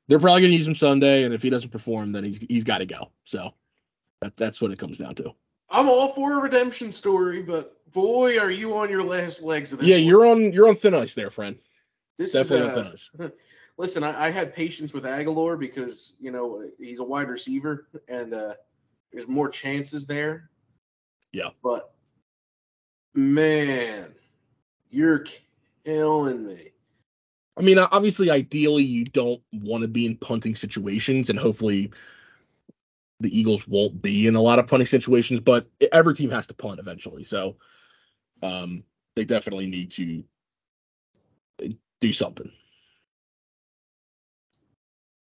they're 0.09 0.19
probably 0.19 0.43
gonna 0.43 0.55
use 0.55 0.67
him 0.67 0.75
Sunday, 0.75 1.25
and 1.25 1.35
if 1.35 1.43
he 1.43 1.51
doesn't 1.51 1.71
perform, 1.71 2.13
then 2.13 2.25
he's 2.25 2.39
he's 2.39 2.65
got 2.65 2.79
to 2.79 2.87
go. 2.87 3.11
So 3.25 3.55
that 4.21 4.37
that's 4.37 4.61
what 4.61 4.71
it 4.71 4.79
comes 4.79 4.99
down 4.99 5.15
to. 5.17 5.35
I'm 5.71 5.89
all 5.89 6.09
for 6.15 6.39
a 6.39 6.43
redemption 6.43 6.93
story, 6.93 7.43
but 7.43 7.79
boy, 7.93 8.39
are 8.39 8.51
you 8.51 8.77
on 8.77 8.91
your 8.91 9.03
last 9.03 9.43
legs 9.43 9.73
of 9.73 9.79
this. 9.79 9.89
Yeah, 9.89 9.97
one. 9.97 10.05
you're 10.05 10.27
on 10.27 10.53
you're 10.53 10.69
on 10.69 10.75
thin 10.75 10.95
ice 10.95 11.15
there, 11.15 11.31
friend. 11.31 11.59
this 12.17 12.33
Definitely 12.33 12.69
is, 12.69 12.73
on 12.73 12.79
uh, 12.79 12.83
thin 12.83 12.93
ice. 12.93 13.33
Listen, 13.79 14.03
I, 14.03 14.27
I 14.27 14.31
had 14.31 14.55
patience 14.55 14.93
with 14.93 15.05
Reagor 15.05 15.59
because 15.59 16.15
you 16.19 16.31
know 16.31 16.69
he's 16.79 16.99
a 17.01 17.05
wide 17.05 17.29
receiver 17.29 17.89
and 18.09 18.35
uh, 18.35 18.55
there's 19.13 19.29
more 19.29 19.49
chances 19.49 20.07
there. 20.07 20.51
Yeah. 21.33 21.51
But 21.63 21.93
man, 23.15 24.15
you're 24.91 25.25
killing 25.85 26.47
me. 26.47 26.73
I 27.59 27.63
mean, 27.63 27.79
obviously, 27.79 28.31
ideally, 28.31 28.85
you 28.85 29.05
don't 29.05 29.43
want 29.53 29.83
to 29.83 29.89
be 29.89 30.07
in 30.07 30.17
punting 30.17 30.55
situations, 30.55 31.29
and 31.29 31.39
hopefully, 31.39 31.91
the 33.21 33.37
Eagles 33.37 33.67
won't 33.67 34.01
be 34.01 34.29
in 34.29 34.37
a 34.37 34.41
lot 34.41 34.61
of 34.61 34.69
punting 34.69 34.87
situations. 34.87 35.41
But 35.41 35.67
every 35.93 36.15
team 36.15 36.31
has 36.31 36.47
to 36.47 36.55
punt 36.55 36.79
eventually, 36.79 37.25
so 37.25 37.57
um, 38.43 38.85
they 39.17 39.25
definitely 39.25 39.67
need 39.67 39.91
to 39.93 40.23
do 42.01 42.13
something. 42.13 42.51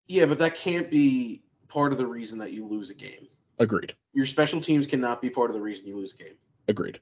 Yeah, 0.06 0.26
but 0.26 0.38
that 0.40 0.56
can't 0.56 0.90
be 0.90 1.42
part 1.68 1.92
of 1.92 1.98
the 1.98 2.06
reason 2.06 2.38
that 2.38 2.52
you 2.52 2.66
lose 2.66 2.90
a 2.90 2.94
game. 2.94 3.28
Agreed. 3.58 3.94
Your 4.12 4.26
special 4.26 4.60
teams 4.60 4.86
cannot 4.86 5.22
be 5.22 5.30
part 5.30 5.50
of 5.50 5.54
the 5.54 5.62
reason 5.62 5.86
you 5.86 5.96
lose 5.96 6.12
a 6.12 6.16
game. 6.16 6.34
Agreed. 6.66 7.00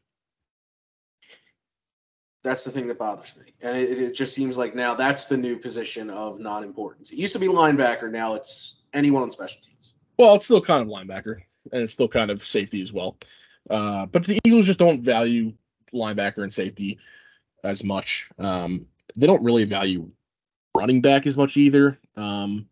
That's 2.42 2.64
the 2.64 2.70
thing 2.70 2.88
that 2.88 2.98
bothers 2.98 3.35
me. 3.38 3.52
And 3.62 3.76
it, 3.76 3.98
it 3.98 4.14
just 4.14 4.35
seems 4.35 4.57
like 4.57 4.74
now 4.74 4.94
that's 4.94 5.26
the 5.26 5.37
new 5.37 5.57
position 5.57 6.11
of 6.11 6.40
non 6.40 6.64
importance. 6.64 7.11
It 7.11 7.18
used 7.18 7.33
to 7.35 7.38
be 7.38 7.46
linebacker, 7.46 8.11
now 8.11 8.35
it's 8.35 8.83
anyone 8.92 9.22
on 9.22 9.31
special 9.31 9.61
teams. 9.62 9.94
Well, 10.18 10.35
it's 10.35 10.44
still 10.44 10.61
kind 10.61 10.83
of 10.83 10.88
linebacker, 10.88 11.37
and 11.72 11.83
it's 11.83 11.92
still 11.92 12.09
kind 12.09 12.31
of 12.31 12.42
safety 12.42 12.83
as 12.83 12.92
well. 12.92 13.16
Uh, 13.70 14.07
but 14.07 14.24
the 14.24 14.38
Eagles 14.44 14.66
just 14.66 14.78
don't 14.78 15.02
value 15.02 15.52
linebacker 15.94 16.42
and 16.42 16.52
safety 16.52 16.98
as 17.64 17.85
much. 17.85 18.28
Um, 18.38 18.87
they 19.16 19.26
don't 19.26 19.42
really 19.44 19.64
value 19.64 20.11
running 20.76 21.00
back 21.00 21.26
as 21.26 21.37
much 21.37 21.57
either. 21.57 21.98
Um, 22.16 22.68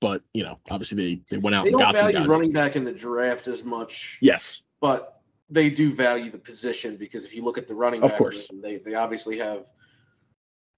but 0.00 0.22
you 0.34 0.42
know, 0.42 0.58
obviously 0.70 0.96
they 0.96 1.22
they 1.28 1.38
went 1.38 1.54
out 1.54 1.64
They 1.64 1.70
and 1.70 1.78
don't 1.78 1.92
got 1.92 2.12
value 2.12 2.28
running 2.28 2.52
back 2.52 2.76
in 2.76 2.84
the 2.84 2.92
draft 2.92 3.48
as 3.48 3.64
much, 3.64 4.18
Yes, 4.20 4.62
but 4.80 5.17
they 5.50 5.70
do 5.70 5.92
value 5.92 6.30
the 6.30 6.38
position 6.38 6.96
because 6.96 7.24
if 7.24 7.34
you 7.34 7.42
look 7.42 7.58
at 7.58 7.66
the 7.66 7.74
running 7.74 8.02
Of 8.02 8.10
back 8.10 8.18
course. 8.18 8.48
room, 8.50 8.60
they 8.60 8.78
they 8.78 8.94
obviously 8.94 9.38
have 9.38 9.66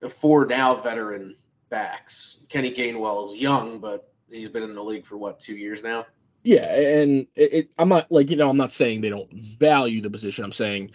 the 0.00 0.08
four 0.08 0.46
now 0.46 0.74
veteran 0.76 1.36
backs. 1.68 2.44
Kenny 2.48 2.70
Gainwell 2.70 3.26
is 3.26 3.36
young, 3.36 3.78
but 3.80 4.12
he's 4.30 4.48
been 4.48 4.62
in 4.62 4.74
the 4.74 4.82
league 4.82 5.04
for 5.06 5.16
what 5.16 5.40
two 5.40 5.56
years 5.56 5.82
now. 5.82 6.06
yeah, 6.44 6.72
and 6.74 7.26
it, 7.34 7.52
it, 7.52 7.70
I'm 7.78 7.88
not 7.88 8.10
like 8.10 8.30
you 8.30 8.36
know 8.36 8.48
I'm 8.48 8.56
not 8.56 8.72
saying 8.72 9.00
they 9.00 9.10
don't 9.10 9.32
value 9.32 10.00
the 10.00 10.10
position. 10.10 10.44
I'm 10.44 10.52
saying 10.52 10.92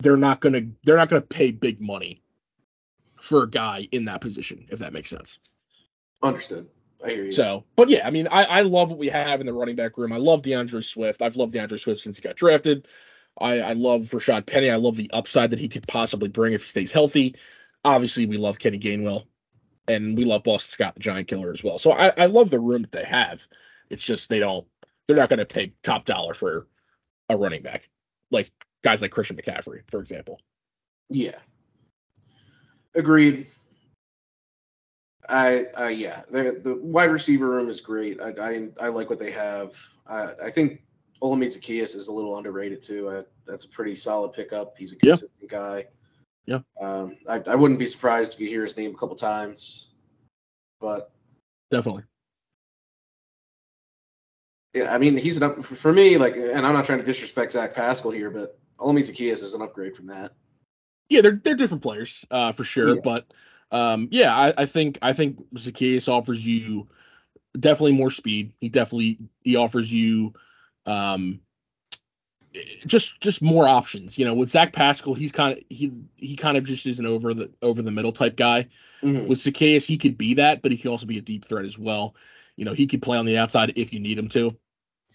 they're 0.00 0.16
not 0.16 0.40
gonna 0.40 0.62
they're 0.84 0.96
not 0.96 1.08
gonna 1.08 1.20
pay 1.22 1.50
big 1.52 1.80
money 1.80 2.22
for 3.20 3.44
a 3.44 3.50
guy 3.50 3.88
in 3.92 4.04
that 4.06 4.20
position 4.20 4.66
if 4.70 4.78
that 4.80 4.92
makes 4.92 5.10
sense. 5.10 5.38
Understood. 6.22 6.68
I 7.04 7.10
hear 7.10 7.24
you. 7.24 7.32
So, 7.32 7.64
but 7.76 7.88
yeah, 7.88 8.06
I 8.06 8.10
mean, 8.10 8.26
I, 8.28 8.44
I 8.44 8.60
love 8.62 8.90
what 8.90 8.98
we 8.98 9.08
have 9.08 9.40
in 9.40 9.46
the 9.46 9.52
running 9.52 9.76
back 9.76 9.98
room. 9.98 10.12
I 10.12 10.16
love 10.16 10.42
D'Andre 10.42 10.80
Swift. 10.80 11.22
I've 11.22 11.36
loved 11.36 11.52
D'Andre 11.52 11.78
Swift 11.78 12.00
since 12.02 12.16
he 12.16 12.22
got 12.22 12.36
drafted. 12.36 12.88
I, 13.38 13.60
I 13.60 13.72
love 13.74 14.02
Rashad 14.02 14.46
Penny. 14.46 14.70
I 14.70 14.76
love 14.76 14.96
the 14.96 15.10
upside 15.12 15.50
that 15.50 15.58
he 15.58 15.68
could 15.68 15.86
possibly 15.86 16.28
bring 16.28 16.54
if 16.54 16.62
he 16.62 16.68
stays 16.68 16.92
healthy. 16.92 17.36
Obviously, 17.84 18.26
we 18.26 18.38
love 18.38 18.58
Kenny 18.58 18.78
Gainwell, 18.78 19.26
and 19.86 20.16
we 20.16 20.24
love 20.24 20.42
Boston 20.42 20.70
Scott, 20.70 20.94
the 20.94 21.00
Giant 21.00 21.28
Killer, 21.28 21.52
as 21.52 21.62
well. 21.62 21.78
So 21.78 21.92
I, 21.92 22.08
I 22.16 22.26
love 22.26 22.50
the 22.50 22.58
room 22.58 22.82
that 22.82 22.92
they 22.92 23.04
have. 23.04 23.46
It's 23.90 24.04
just 24.04 24.28
they 24.28 24.38
don't. 24.38 24.66
They're 25.06 25.16
not 25.16 25.28
going 25.28 25.38
to 25.38 25.44
pay 25.44 25.74
top 25.82 26.04
dollar 26.06 26.34
for 26.34 26.66
a 27.28 27.36
running 27.36 27.62
back, 27.62 27.88
like 28.30 28.50
guys 28.82 29.02
like 29.02 29.12
Christian 29.12 29.36
McCaffrey, 29.36 29.82
for 29.88 30.00
example. 30.00 30.40
Yeah. 31.08 31.38
Agreed. 32.94 33.46
I, 35.28 35.64
I 35.76 35.88
yeah, 35.90 36.22
the 36.30 36.60
the 36.62 36.76
wide 36.76 37.10
receiver 37.10 37.48
room 37.48 37.68
is 37.68 37.80
great. 37.80 38.20
I 38.20 38.32
I, 38.40 38.68
I 38.80 38.88
like 38.88 39.10
what 39.10 39.18
they 39.18 39.30
have. 39.32 39.76
I, 40.06 40.32
I 40.44 40.50
think 40.50 40.82
Olamide 41.22 41.56
Zaccheaus 41.56 41.96
is 41.96 42.08
a 42.08 42.12
little 42.12 42.36
underrated 42.36 42.82
too. 42.82 43.10
I, 43.10 43.22
that's 43.46 43.64
a 43.64 43.68
pretty 43.68 43.94
solid 43.94 44.32
pickup. 44.32 44.76
He's 44.76 44.92
a 44.92 44.96
Yeah. 45.02 45.12
consistent 45.12 45.50
guy. 45.50 45.86
Yeah. 46.46 46.60
Um, 46.80 47.16
I, 47.28 47.42
I 47.46 47.54
wouldn't 47.54 47.80
be 47.80 47.86
surprised 47.86 48.34
if 48.34 48.40
you 48.40 48.46
hear 48.46 48.62
his 48.62 48.76
name 48.76 48.94
a 48.94 48.98
couple 48.98 49.16
times, 49.16 49.88
but 50.80 51.10
Definitely. 51.70 52.04
yeah, 54.74 54.94
I 54.94 54.98
mean 54.98 55.16
he's 55.16 55.36
an 55.36 55.42
up 55.42 55.64
for 55.64 55.92
me. 55.92 56.18
Like, 56.18 56.36
and 56.36 56.64
I'm 56.64 56.74
not 56.74 56.84
trying 56.84 56.98
to 56.98 57.04
disrespect 57.04 57.52
Zach 57.52 57.74
Pascal 57.74 58.12
here, 58.12 58.30
but 58.30 58.58
Olamide 58.78 59.10
Zaccheaus 59.10 59.42
is 59.42 59.54
an 59.54 59.62
upgrade 59.62 59.96
from 59.96 60.06
that. 60.06 60.32
Yeah, 61.08 61.22
they're 61.22 61.40
they're 61.42 61.56
different 61.56 61.82
players, 61.82 62.24
uh, 62.30 62.52
for 62.52 62.64
sure. 62.64 62.94
Yeah. 62.94 63.00
But 63.02 63.32
um, 63.70 64.08
yeah, 64.10 64.34
I, 64.34 64.54
I 64.58 64.66
think 64.66 64.98
I 65.02 65.12
think 65.12 65.38
Zaccheaus 65.54 66.08
offers 66.08 66.46
you 66.46 66.88
definitely 67.58 67.92
more 67.92 68.10
speed. 68.10 68.52
He 68.60 68.68
definitely 68.68 69.18
he 69.42 69.56
offers 69.56 69.92
you 69.92 70.34
um 70.84 71.40
just 72.86 73.20
just 73.20 73.42
more 73.42 73.66
options. 73.68 74.18
You 74.18 74.24
know, 74.24 74.34
with 74.34 74.50
Zach 74.50 74.72
Pascal, 74.72 75.14
he's 75.14 75.32
kind 75.32 75.58
of 75.58 75.64
he 75.68 75.92
he 76.16 76.36
kind 76.36 76.56
of 76.56 76.64
just 76.64 76.86
is 76.86 76.98
an 76.98 77.06
over 77.06 77.34
the 77.34 77.50
over 77.62 77.82
the 77.82 77.90
middle 77.90 78.12
type 78.12 78.36
guy. 78.36 78.68
Mhm. 79.02 79.26
With 79.26 79.38
Zaccheaus, 79.38 79.84
he 79.84 79.98
could 79.98 80.16
be 80.16 80.34
that, 80.34 80.62
but 80.62 80.70
he 80.70 80.78
can 80.78 80.90
also 80.90 81.06
be 81.06 81.18
a 81.18 81.22
deep 81.22 81.44
threat 81.44 81.64
as 81.64 81.78
well. 81.78 82.14
You 82.56 82.64
know, 82.64 82.72
he 82.72 82.86
could 82.86 83.02
play 83.02 83.18
on 83.18 83.26
the 83.26 83.38
outside 83.38 83.74
if 83.76 83.92
you 83.92 84.00
need 84.00 84.18
him 84.18 84.28
to. 84.30 84.56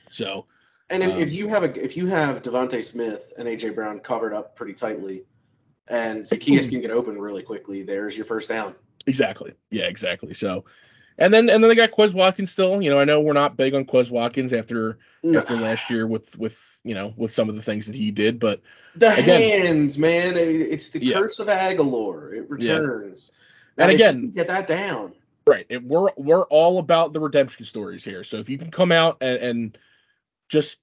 So 0.10 0.46
And 0.90 1.04
if, 1.04 1.10
Um, 1.10 1.22
if 1.22 1.32
you 1.32 1.48
have 1.48 1.64
a 1.64 1.84
if 1.84 1.96
you 1.96 2.08
have 2.08 2.42
DeVonta 2.42 2.84
Smith 2.84 3.34
and 3.38 3.48
AJ 3.48 3.76
Brown 3.76 4.00
covered 4.00 4.34
up 4.34 4.56
pretty 4.56 4.74
tightly, 4.74 5.24
and 5.88 6.24
Zaccheaus 6.26 6.70
can 6.70 6.82
get 6.82 6.92
open 6.92 7.20
really 7.20 7.44
quickly, 7.44 7.84
there's 7.84 8.16
your 8.16 8.26
first 8.26 8.50
down. 8.50 8.76
Exactly. 9.08 9.54
Yeah, 9.72 9.86
exactly. 9.86 10.34
So, 10.34 10.66
and 11.18 11.34
then 11.34 11.50
and 11.50 11.64
then 11.64 11.70
they 11.70 11.76
got 11.76 11.92
Quez 11.92 12.14
Watkins 12.14 12.52
still. 12.52 12.82
You 12.82 12.90
know, 12.92 13.00
I 13.00 13.04
know 13.04 13.20
we're 13.22 13.34
not 13.34 13.58
big 13.58 13.74
on 13.74 13.86
Quez 13.86 14.10
Watkins 14.12 14.54
after 14.54 15.00
after 15.36 15.56
last 15.56 15.90
year 15.90 16.06
with 16.08 16.38
with 16.38 16.80
you 16.84 16.94
know 16.94 17.14
with 17.18 17.32
some 17.32 17.50
of 17.50 17.56
the 17.56 17.62
things 17.62 17.86
that 17.88 17.96
he 17.96 18.12
did, 18.12 18.40
but 18.40 18.62
The 18.96 19.14
Again- 19.18 19.66
hands, 19.66 19.98
man. 19.98 20.34
It's 20.38 20.90
the 20.90 21.04
Yeah. 21.04 21.18
curse 21.18 21.40
of 21.40 21.48
Reagor. 21.48 22.34
It 22.34 22.64
Yeah. 22.64 22.74
returns. 22.78 23.32
And 23.78 23.92
again- 23.92 24.32
get 24.32 24.48
that 24.48 24.68
down. 24.68 25.14
right, 25.48 25.66
it, 25.70 25.84
we're 25.84 26.12
we're 26.18 26.44
all 26.46 26.78
about 26.78 27.14
the 27.14 27.20
redemption 27.20 27.66
stories 27.66 28.04
here. 28.04 28.24
So 28.24 28.38
if 28.38 28.50
you 28.50 28.58
can 28.60 28.70
come 28.70 28.92
out 28.92 29.18
and, 29.22 29.38
and 29.40 29.78
just 30.50 30.78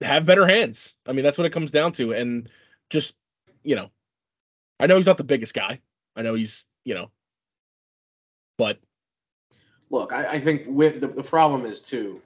have 0.00 0.26
better 0.26 0.46
hands, 0.46 0.94
I 1.06 1.12
mean 1.12 1.22
that's 1.24 1.38
what 1.38 1.46
it 1.46 1.52
comes 1.52 1.70
down 1.70 1.92
to, 1.92 2.12
and 2.12 2.48
just 2.90 3.14
you 3.62 3.76
know, 3.76 3.90
I 4.80 4.86
know 4.86 4.96
he's 4.96 5.06
not 5.06 5.18
the 5.18 5.24
biggest 5.24 5.54
guy. 5.54 5.80
I 6.16 6.22
know 6.22 6.34
he's 6.34 6.66
you 6.84 6.94
know, 6.94 7.10
but 8.58 8.78
Look, 9.90 10.12
I, 10.12 10.26
I 10.32 10.38
think 10.38 10.62
with 10.66 11.00
the, 11.02 11.06
the 11.08 11.22
problem 11.22 11.66
is 11.66 11.80
too, 11.80 12.22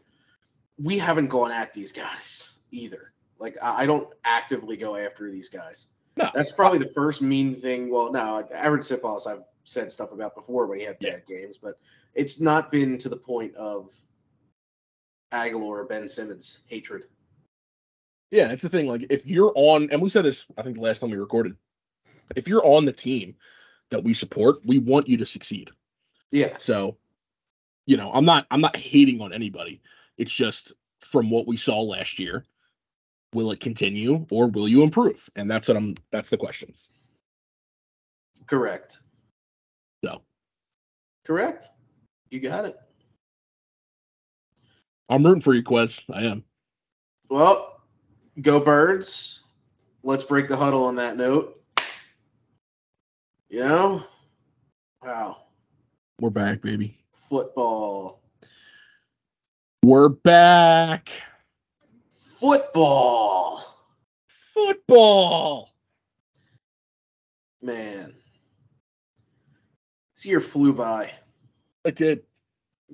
we 0.80 0.98
haven't 0.98 1.26
gone 1.26 1.50
at 1.50 1.72
these 1.72 1.90
guys 1.90 2.54
either. 2.70 3.12
Like 3.38 3.56
I, 3.62 3.82
I 3.82 3.86
don't 3.86 4.08
actively 4.24 4.76
go 4.76 4.94
after 4.96 5.30
these 5.30 5.48
guys. 5.48 5.86
no, 6.16 6.30
That's 6.32 6.52
probably 6.52 6.78
the 6.78 6.92
first 6.94 7.20
mean 7.22 7.54
thing. 7.54 7.90
Well, 7.90 8.12
no, 8.12 8.46
Arryn 8.54 8.78
Siposs 8.78 9.26
I've 9.26 9.42
said 9.64 9.90
stuff 9.90 10.12
about 10.12 10.36
before 10.36 10.66
when 10.66 10.78
he 10.78 10.84
had 10.84 10.96
Yeah. 11.00 11.12
bad 11.12 11.26
games, 11.26 11.58
but 11.60 11.78
it's 12.14 12.40
not 12.40 12.70
been 12.70 12.98
to 12.98 13.08
the 13.08 13.16
point 13.16 13.52
of 13.56 13.92
Reagor 15.34 15.60
or 15.60 15.84
Ben 15.84 16.08
Simmons 16.08 16.60
hatred. 16.68 17.04
Yeah, 18.30 18.52
it's 18.52 18.62
the 18.62 18.68
thing. 18.68 18.86
Like, 18.86 19.06
if 19.10 19.26
you're 19.26 19.52
on, 19.56 19.88
and 19.90 20.00
we 20.00 20.08
said 20.08 20.24
this, 20.24 20.46
I 20.56 20.62
think 20.62 20.76
the 20.76 20.82
last 20.82 21.00
time 21.00 21.10
we 21.10 21.16
recorded, 21.16 21.56
if 22.34 22.48
you're 22.48 22.64
on 22.64 22.84
the 22.84 22.92
team 22.92 23.36
that 23.90 24.02
we 24.02 24.14
support, 24.14 24.56
we 24.64 24.78
want 24.78 25.08
you 25.08 25.18
to 25.18 25.26
succeed. 25.26 25.70
Yeah. 26.32 26.56
So, 26.58 26.96
you 27.86 27.96
know, 27.96 28.10
I'm 28.12 28.24
not, 28.24 28.46
I'm 28.50 28.60
not 28.60 28.76
hating 28.76 29.20
on 29.20 29.32
anybody. 29.32 29.82
It's 30.18 30.32
just 30.32 30.72
from 31.00 31.30
what 31.30 31.46
we 31.46 31.56
saw 31.56 31.80
last 31.82 32.18
year, 32.18 32.44
will 33.32 33.52
it 33.52 33.60
continue 33.60 34.26
or 34.30 34.48
will 34.48 34.68
you 34.68 34.82
improve? 34.82 35.28
And 35.36 35.50
that's 35.50 35.68
what 35.68 35.76
I'm. 35.76 35.94
That's 36.10 36.30
the 36.30 36.36
question. 36.36 36.74
Correct. 38.46 38.98
So, 40.04 40.22
Correct. 41.26 41.70
You 42.30 42.40
got 42.40 42.64
it. 42.64 42.76
I'm 45.08 45.24
rooting 45.24 45.40
for 45.40 45.54
you, 45.54 45.62
Quez. 45.62 46.02
I 46.12 46.24
am. 46.24 46.44
Well, 47.28 47.80
go 48.40 48.60
birds. 48.60 49.42
Let's 50.02 50.24
break 50.24 50.46
the 50.48 50.56
huddle 50.56 50.84
on 50.84 50.96
that 50.96 51.16
note. 51.16 51.55
You 53.48 53.60
know? 53.60 54.02
Wow. 55.02 55.44
We're 56.20 56.30
back, 56.30 56.62
baby. 56.62 56.96
Football. 57.12 58.20
We're 59.84 60.08
back. 60.08 61.10
Football. 62.12 63.62
Football. 64.26 65.72
Man. 67.62 68.14
This 70.16 70.26
year 70.26 70.40
flew 70.40 70.72
by. 70.72 71.12
It 71.84 71.94
did. 71.94 72.22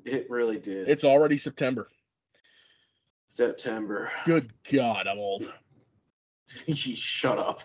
It 0.04 0.28
really 0.28 0.58
did. 0.58 0.86
It's 0.86 1.04
already 1.04 1.38
September. 1.38 1.88
September. 3.28 4.10
Good 4.26 4.52
God, 4.70 5.06
I'm 5.06 5.18
old. 5.18 5.50
Shut 6.74 7.38
up. 7.38 7.62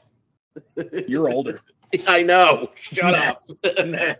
You're 1.07 1.29
older. 1.29 1.59
I 2.07 2.23
know. 2.23 2.71
Shut 2.75 3.13
up. 3.13 3.43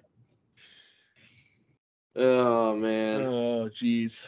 oh 2.15 2.75
man, 2.75 3.21
Oh, 3.21 3.69
jeez. 3.73 4.25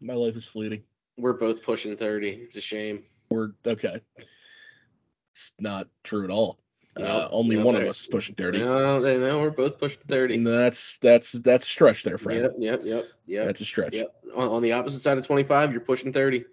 My 0.00 0.14
life 0.14 0.36
is 0.36 0.46
fleeting. 0.46 0.82
we're 1.18 1.34
both 1.34 1.62
pushing 1.62 1.96
thirty. 1.96 2.30
It's 2.30 2.56
a 2.56 2.60
shame. 2.60 3.04
We're 3.30 3.50
okay. 3.66 4.00
It's 4.16 5.52
not 5.58 5.88
true 6.02 6.24
at 6.24 6.30
all. 6.30 6.58
uh, 6.96 7.28
only 7.30 7.56
yep, 7.56 7.64
one 7.64 7.76
of 7.76 7.82
us 7.84 8.00
is 8.00 8.06
pushing 8.08 8.34
30. 8.34 8.58
No, 8.58 9.00
they 9.00 9.18
know 9.18 9.38
we're 9.40 9.50
both 9.50 9.78
pushing 9.78 10.00
thirty. 10.08 10.34
And 10.34 10.46
that's 10.46 10.98
that's 10.98 11.32
that's 11.32 11.64
a 11.64 11.68
stretch 11.68 12.02
there, 12.02 12.18
friend. 12.18 12.42
Yep, 12.42 12.52
yep, 12.58 12.80
yep, 12.84 13.04
yep. 13.26 13.46
That's 13.46 13.60
a 13.60 13.64
stretch. 13.64 13.94
Yep. 13.96 14.14
On, 14.34 14.48
on 14.48 14.62
the 14.62 14.72
opposite 14.72 15.00
side 15.00 15.18
of 15.18 15.26
twenty-five, 15.26 15.70
you're 15.72 15.80
pushing 15.80 16.12
thirty. 16.12 16.44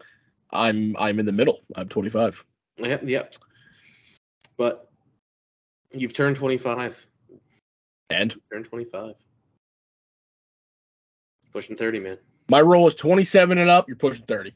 I'm 0.51 0.95
I'm 0.99 1.19
in 1.19 1.25
the 1.25 1.31
middle. 1.33 1.61
I'm 1.75 1.89
25. 1.89 2.45
Yep, 2.77 3.01
yep. 3.03 3.33
But 4.55 4.86
you've 5.91 6.13
turned 6.13 6.35
twenty-five. 6.37 7.07
And 8.09 8.35
Turned 8.51 8.65
twenty-five. 8.65 9.15
Pushing 11.53 11.75
thirty, 11.75 11.99
man. 11.99 12.17
my 12.49 12.61
role 12.61 12.87
is 12.87 12.95
27 12.95 13.57
and 13.57 13.69
up. 13.69 13.87
You're 13.87 13.97
pushing 13.97 14.25
30. 14.25 14.53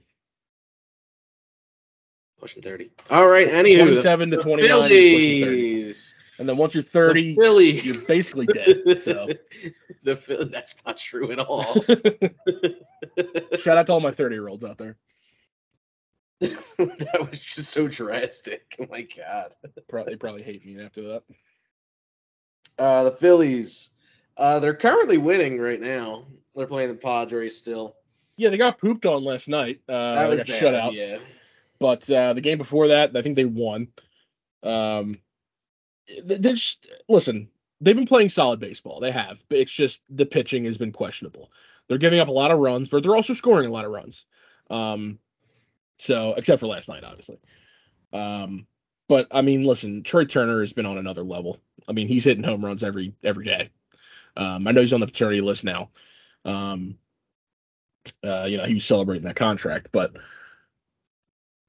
Pushing 2.40 2.62
thirty. 2.62 2.92
All 3.10 3.28
right. 3.28 3.48
Anywho, 3.48 3.84
27 3.84 4.32
to 4.32 4.38
the 4.38 4.44
29, 4.44 4.70
you're 4.70 4.80
pushing 4.82 4.90
30. 4.90 5.42
Phillies. 5.44 6.16
And 6.40 6.50
then 6.50 6.58
once 6.58 6.74
you're 6.74 6.82
30, 6.84 7.36
The 7.36 7.82
you're 7.84 8.02
basically 8.06 8.48
dead. 8.48 9.04
So 9.04 9.28
the 10.04 10.48
that's 10.52 10.76
not 10.86 10.98
true 10.98 11.32
at 11.32 11.40
all. 11.40 11.76
shout 13.60 13.78
out 13.78 13.86
to 13.88 13.94
all 13.94 14.00
my 14.00 14.12
30 14.12 14.36
year 14.36 14.48
olds 14.48 14.64
out 14.64 14.78
there. 14.80 14.96
that 16.78 17.30
was 17.30 17.40
just 17.40 17.72
so 17.72 17.88
drastic. 17.88 18.76
Oh 18.80 18.88
my 18.90 19.02
god. 19.02 19.56
Probably, 19.88 20.14
they 20.14 20.18
probably 20.18 20.42
hate 20.42 20.66
me 20.66 20.82
after 20.82 21.02
that. 21.04 21.24
Uh, 22.80 23.04
the 23.04 23.12
Phillies. 23.12 23.92
Uh, 24.36 24.58
they're 24.60 24.74
currently 24.74 25.20
winning 25.20 25.60
right 25.60 25.80
now. 25.80 26.26
They're 26.56 26.66
playing 26.66 26.90
the 26.90 26.96
Padres 26.96 27.56
still. 27.56 27.96
Yeah, 28.38 28.50
they 28.50 28.58
got 28.58 28.80
pooped 28.80 29.06
on 29.06 29.24
last 29.24 29.50
night. 29.50 29.82
Uh, 29.88 30.30
they 30.30 30.38
got 30.38 30.48
bad, 30.48 30.56
shut 30.58 30.74
out. 30.74 30.94
Yeah. 30.94 31.20
But 31.80 32.10
uh, 32.10 32.34
the 32.34 32.42
game 32.42 32.58
before 32.58 32.88
that, 32.88 33.16
I 33.16 33.22
think 33.22 33.36
they 33.36 33.46
won. 33.46 33.90
Um, 34.64 35.20
they're 36.24 36.40
just 36.40 36.88
listen. 37.08 37.50
They've 37.82 37.96
been 37.96 38.08
playing 38.08 38.30
solid 38.30 38.60
baseball. 38.60 39.00
They 39.00 39.12
have, 39.12 39.44
but 39.48 39.60
it's 39.60 39.72
just 39.72 40.02
the 40.10 40.26
pitching 40.26 40.66
has 40.66 40.78
been 40.78 40.92
questionable. 40.92 41.52
They're 41.88 42.00
giving 42.00 42.20
up 42.20 42.30
a 42.30 42.32
lot 42.34 42.50
of 42.50 42.60
runs, 42.60 42.88
but 42.88 43.04
they're 43.04 43.16
also 43.16 43.34
scoring 43.34 43.68
a 43.68 43.72
lot 43.72 43.86
of 43.86 43.92
runs. 43.92 44.26
Um, 44.72 45.20
so 46.02 46.34
except 46.36 46.60
for 46.60 46.68
last 46.68 46.90
night, 46.90 47.04
obviously. 47.04 47.38
Um, 48.12 48.66
but 49.08 49.28
I 49.30 49.42
mean, 49.42 49.64
listen, 49.64 50.02
Trea 50.04 50.26
Turner 50.26 50.62
has 50.62 50.74
been 50.74 50.88
on 50.88 50.98
another 50.98 51.22
level. 51.22 51.60
I 51.88 51.92
mean, 51.94 52.08
he's 52.08 52.24
hitting 52.24 52.44
home 52.44 52.66
runs 52.66 52.84
every 52.84 53.14
every 53.24 53.46
day. 53.46 53.70
Um, 54.36 54.68
I 54.68 54.72
know 54.72 54.82
he's 54.82 54.94
on 54.94 55.00
the 55.00 55.06
paternity 55.06 55.42
list 55.42 55.64
now. 55.64 55.90
Um, 56.44 56.98
uh, 58.26 58.46
you 58.50 58.58
know, 58.58 58.66
he 58.66 58.74
was 58.74 58.86
celebrating 58.86 59.28
that 59.28 59.36
contract, 59.36 59.90
but 59.92 60.14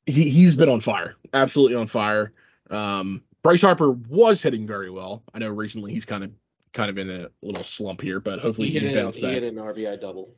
he 0.06 0.30
he's 0.30 0.56
been 0.56 0.70
on 0.70 0.80
fire, 0.80 1.16
absolutely 1.34 1.76
on 1.76 1.86
fire. 1.86 2.32
Um, 2.70 3.22
Bryce 3.42 3.60
Harper 3.60 3.90
was 3.90 4.40
hitting 4.40 4.66
very 4.66 4.90
well. 4.90 5.22
I 5.34 5.40
know 5.40 5.50
recently 5.50 5.92
he's 5.92 6.06
kind 6.06 6.24
of 6.24 6.30
kind 6.72 6.88
of 6.88 6.96
in 6.96 7.10
a 7.10 7.28
little 7.42 7.64
slump 7.64 8.00
here, 8.00 8.18
but 8.18 8.38
hopefully 8.38 8.68
He 8.68 8.74
he, 8.74 8.80
can 8.80 8.88
an, 8.88 8.94
bounce 8.94 9.16
he 9.16 9.26
hit 9.26 9.42
an 9.42 9.56
RBI 9.56 10.00
double. 10.00 10.34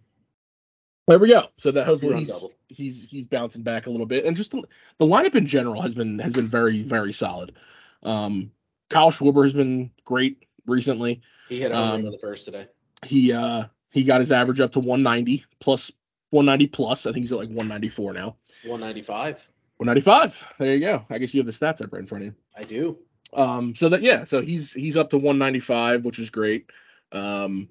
There 1.06 1.18
we 1.18 1.28
go. 1.28 1.48
So 1.58 1.70
that 1.70 1.84
hopefully 1.86 2.20
he's, 2.20 2.32
he's 2.68 3.10
he's 3.10 3.26
bouncing 3.26 3.62
back 3.62 3.86
a 3.86 3.90
little 3.90 4.06
bit, 4.06 4.24
and 4.24 4.36
just 4.36 4.52
the, 4.52 4.62
the 4.98 5.04
lineup 5.06 5.34
in 5.34 5.44
general 5.46 5.82
has 5.82 5.94
been 5.94 6.18
has 6.18 6.32
been 6.32 6.46
very 6.46 6.82
very 6.82 7.12
solid. 7.12 7.54
Um, 8.02 8.50
Kyle 8.88 9.10
Schwarber 9.10 9.44
has 9.44 9.52
been 9.52 9.90
great 10.04 10.46
recently. 10.66 11.20
He 11.48 11.60
hit 11.60 11.72
a 11.72 11.76
home 11.76 11.84
run 11.84 12.00
Um, 12.00 12.06
in 12.06 12.12
the 12.12 12.18
first 12.18 12.46
today. 12.46 12.66
He 13.04 13.32
uh 13.32 13.64
he 13.90 14.04
got 14.04 14.20
his 14.20 14.32
average 14.32 14.60
up 14.60 14.72
to 14.72 14.80
190 14.80 15.44
plus 15.60 15.92
190 16.30 16.66
plus. 16.68 17.06
I 17.06 17.12
think 17.12 17.22
he's 17.24 17.32
at 17.32 17.38
like 17.38 17.48
194 17.48 18.12
now. 18.14 18.36
195. 18.64 19.46
195. 19.76 20.54
There 20.58 20.74
you 20.74 20.80
go. 20.80 21.04
I 21.10 21.18
guess 21.18 21.34
you 21.34 21.40
have 21.40 21.46
the 21.46 21.52
stats 21.52 21.82
up 21.82 21.92
right 21.92 22.00
in 22.00 22.06
front 22.06 22.24
of 22.24 22.26
you. 22.28 22.34
I 22.56 22.64
do. 22.64 22.98
Um, 23.34 23.74
so 23.74 23.88
that 23.90 24.02
yeah, 24.02 24.24
so 24.24 24.40
he's 24.40 24.72
he's 24.72 24.96
up 24.96 25.10
to 25.10 25.16
195, 25.16 26.04
which 26.04 26.18
is 26.18 26.30
great. 26.30 26.70
Um, 27.12 27.68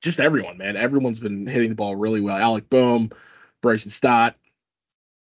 just 0.00 0.20
everyone, 0.20 0.58
man, 0.58 0.76
everyone's 0.76 1.20
been 1.20 1.46
hitting 1.46 1.70
the 1.70 1.74
ball 1.74 1.96
really 1.96 2.20
well. 2.20 2.36
Alec 2.36 2.68
Bohm, 2.70 3.10
Bryson 3.60 3.90
Stott, 3.90 4.36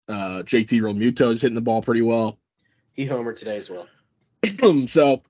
uh, 0.07 0.43
JT 0.43 1.31
is 1.31 1.41
hitting 1.41 1.55
the 1.55 1.61
ball 1.61 1.81
pretty 1.81 2.01
well. 2.01 2.39
He 2.93 3.07
homered 3.07 3.37
today 3.37 3.57
as 3.57 3.69
well. 3.69 3.87
so 4.87 5.21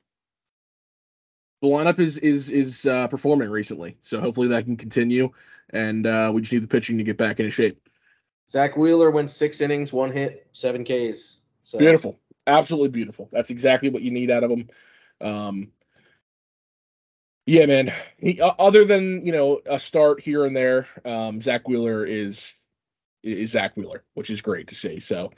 the 1.61 1.67
lineup 1.67 1.99
is 1.99 2.17
is 2.17 2.49
is 2.49 2.85
uh, 2.85 3.07
performing 3.07 3.49
recently, 3.49 3.97
so 4.01 4.19
hopefully 4.19 4.49
that 4.49 4.65
can 4.65 4.77
continue. 4.77 5.31
And 5.69 6.05
uh, 6.05 6.31
we 6.33 6.41
just 6.41 6.53
need 6.53 6.63
the 6.63 6.67
pitching 6.67 6.97
to 6.97 7.03
get 7.03 7.17
back 7.17 7.39
into 7.39 7.49
shape. 7.49 7.79
Zack 8.49 8.75
Wheeler 8.75 9.09
went 9.11 9.31
six 9.31 9.61
innings, 9.61 9.93
one 9.93 10.11
hit, 10.11 10.47
seven 10.53 10.83
Ks. 10.83 11.39
So 11.63 11.77
Beautiful, 11.77 12.19
absolutely 12.45 12.89
beautiful. 12.89 13.29
That's 13.31 13.49
exactly 13.49 13.89
what 13.89 14.01
you 14.01 14.11
need 14.11 14.29
out 14.29 14.43
of 14.43 14.51
him. 14.51 14.69
Um, 15.21 15.71
yeah, 17.45 17.65
man. 17.65 17.91
He, 18.17 18.39
other 18.41 18.85
than 18.85 19.25
you 19.25 19.31
know 19.31 19.61
a 19.65 19.79
start 19.79 20.21
here 20.21 20.45
and 20.45 20.55
there, 20.55 20.87
um, 21.05 21.41
Zack 21.41 21.67
Wheeler 21.67 22.05
is 22.05 22.53
is 23.23 23.51
Zack 23.51 23.75
Wheeler, 23.75 24.03
which 24.13 24.29
is 24.29 24.41
great 24.41 24.67
to 24.67 24.75
see. 24.75 24.99
So 24.99 25.31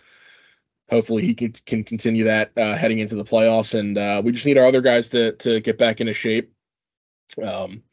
hopefully 0.89 1.23
he 1.25 1.33
can 1.33 1.53
can 1.65 1.83
continue 1.83 2.25
that 2.25 2.51
uh, 2.57 2.75
heading 2.75 2.99
into 2.99 3.15
the 3.15 3.25
playoffs, 3.25 3.77
and 3.77 3.97
uh, 3.97 4.21
we 4.23 4.31
just 4.31 4.45
need 4.45 4.57
our 4.57 4.65
other 4.65 4.81
guys 4.81 5.09
to 5.09 5.33
to 5.33 5.59
get 5.61 5.77
back 5.77 6.01
into 6.01 6.13
shape. 6.13 6.53
Um, 7.41 7.83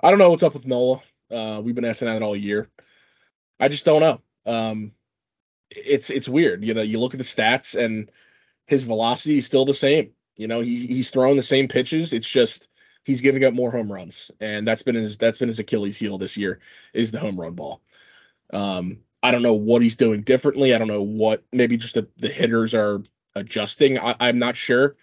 I 0.00 0.10
don't 0.10 0.18
know 0.18 0.30
what's 0.30 0.42
up 0.42 0.54
with 0.54 0.66
Nola. 0.66 1.02
Uh, 1.30 1.60
we've 1.62 1.74
been 1.74 1.84
asking 1.84 2.08
that 2.08 2.22
all 2.22 2.36
year. 2.36 2.68
I 3.60 3.68
just 3.68 3.84
don't 3.84 4.00
know. 4.00 4.20
Um, 4.44 4.92
it's 5.70 6.10
it's 6.10 6.28
weird. 6.28 6.64
You 6.64 6.74
know, 6.74 6.82
you 6.82 6.98
look 6.98 7.14
at 7.14 7.18
the 7.18 7.24
stats 7.24 7.78
and 7.78 8.10
his 8.66 8.82
velocity 8.82 9.38
is 9.38 9.46
still 9.46 9.64
the 9.64 9.74
same. 9.74 10.12
You 10.36 10.48
know, 10.48 10.60
he 10.60 10.86
he's 10.86 11.10
throwing 11.10 11.36
the 11.36 11.42
same 11.42 11.68
pitches. 11.68 12.12
It's 12.12 12.28
just 12.28 12.68
he's 13.04 13.20
giving 13.20 13.44
up 13.44 13.54
more 13.54 13.70
home 13.70 13.92
runs, 13.92 14.30
and 14.40 14.66
that's 14.66 14.82
been 14.82 14.94
his 14.94 15.16
that's 15.16 15.38
been 15.38 15.48
his 15.48 15.58
Achilles 15.58 15.96
heel 15.96 16.18
this 16.18 16.36
year 16.36 16.60
is 16.92 17.10
the 17.10 17.18
home 17.18 17.40
run 17.40 17.54
ball. 17.54 17.82
Um, 18.52 19.00
I 19.22 19.30
don't 19.30 19.42
know 19.42 19.54
what 19.54 19.82
he's 19.82 19.96
doing 19.96 20.22
differently. 20.22 20.74
I 20.74 20.78
don't 20.78 20.88
know 20.88 21.02
what 21.02 21.44
maybe 21.52 21.76
just 21.76 21.94
the, 21.94 22.08
the 22.18 22.28
hitters 22.28 22.74
are 22.74 23.02
adjusting. 23.34 23.98
I, 23.98 24.16
I'm 24.20 24.38
not 24.38 24.56
sure. 24.56 24.96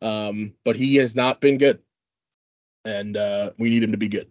Um, 0.00 0.54
but 0.64 0.76
he 0.76 0.96
has 0.96 1.14
not 1.14 1.40
been 1.40 1.58
good, 1.58 1.80
and 2.84 3.16
uh, 3.16 3.52
we 3.58 3.70
need 3.70 3.82
him 3.82 3.92
to 3.92 3.98
be 3.98 4.08
good. 4.08 4.30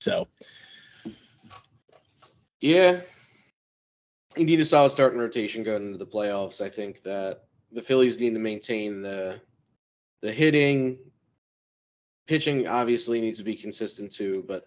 So 0.00 0.28
Yeah. 2.60 3.00
You 4.36 4.44
need 4.44 4.60
a 4.60 4.64
solid 4.64 4.90
starting 4.90 5.18
rotation 5.18 5.62
going 5.62 5.86
into 5.86 5.98
the 5.98 6.06
playoffs. 6.06 6.60
I 6.60 6.68
think 6.68 7.02
that 7.02 7.44
the 7.72 7.82
Phillies 7.82 8.20
need 8.20 8.34
to 8.34 8.38
maintain 8.38 9.00
the 9.00 9.40
the 10.20 10.32
hitting. 10.32 10.98
Pitching 12.26 12.66
obviously 12.66 13.20
needs 13.20 13.38
to 13.38 13.44
be 13.44 13.54
consistent 13.54 14.12
too, 14.12 14.44
but 14.48 14.66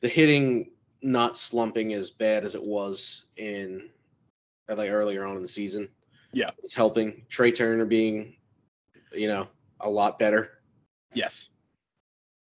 the 0.00 0.08
hitting 0.08 0.70
not 1.02 1.36
slumping 1.36 1.92
as 1.94 2.10
bad 2.10 2.44
as 2.44 2.54
it 2.54 2.62
was 2.62 3.24
in 3.36 3.88
uh, 4.68 4.76
like 4.76 4.90
earlier 4.90 5.24
on 5.24 5.36
in 5.36 5.42
the 5.42 5.48
season. 5.48 5.88
Yeah. 6.32 6.50
It's 6.62 6.74
helping. 6.74 7.22
Trea 7.28 7.52
Turner 7.52 7.86
being, 7.86 8.36
you 9.12 9.26
know, 9.26 9.48
a 9.80 9.90
lot 9.90 10.18
better 10.18 10.60
yes, 11.14 11.48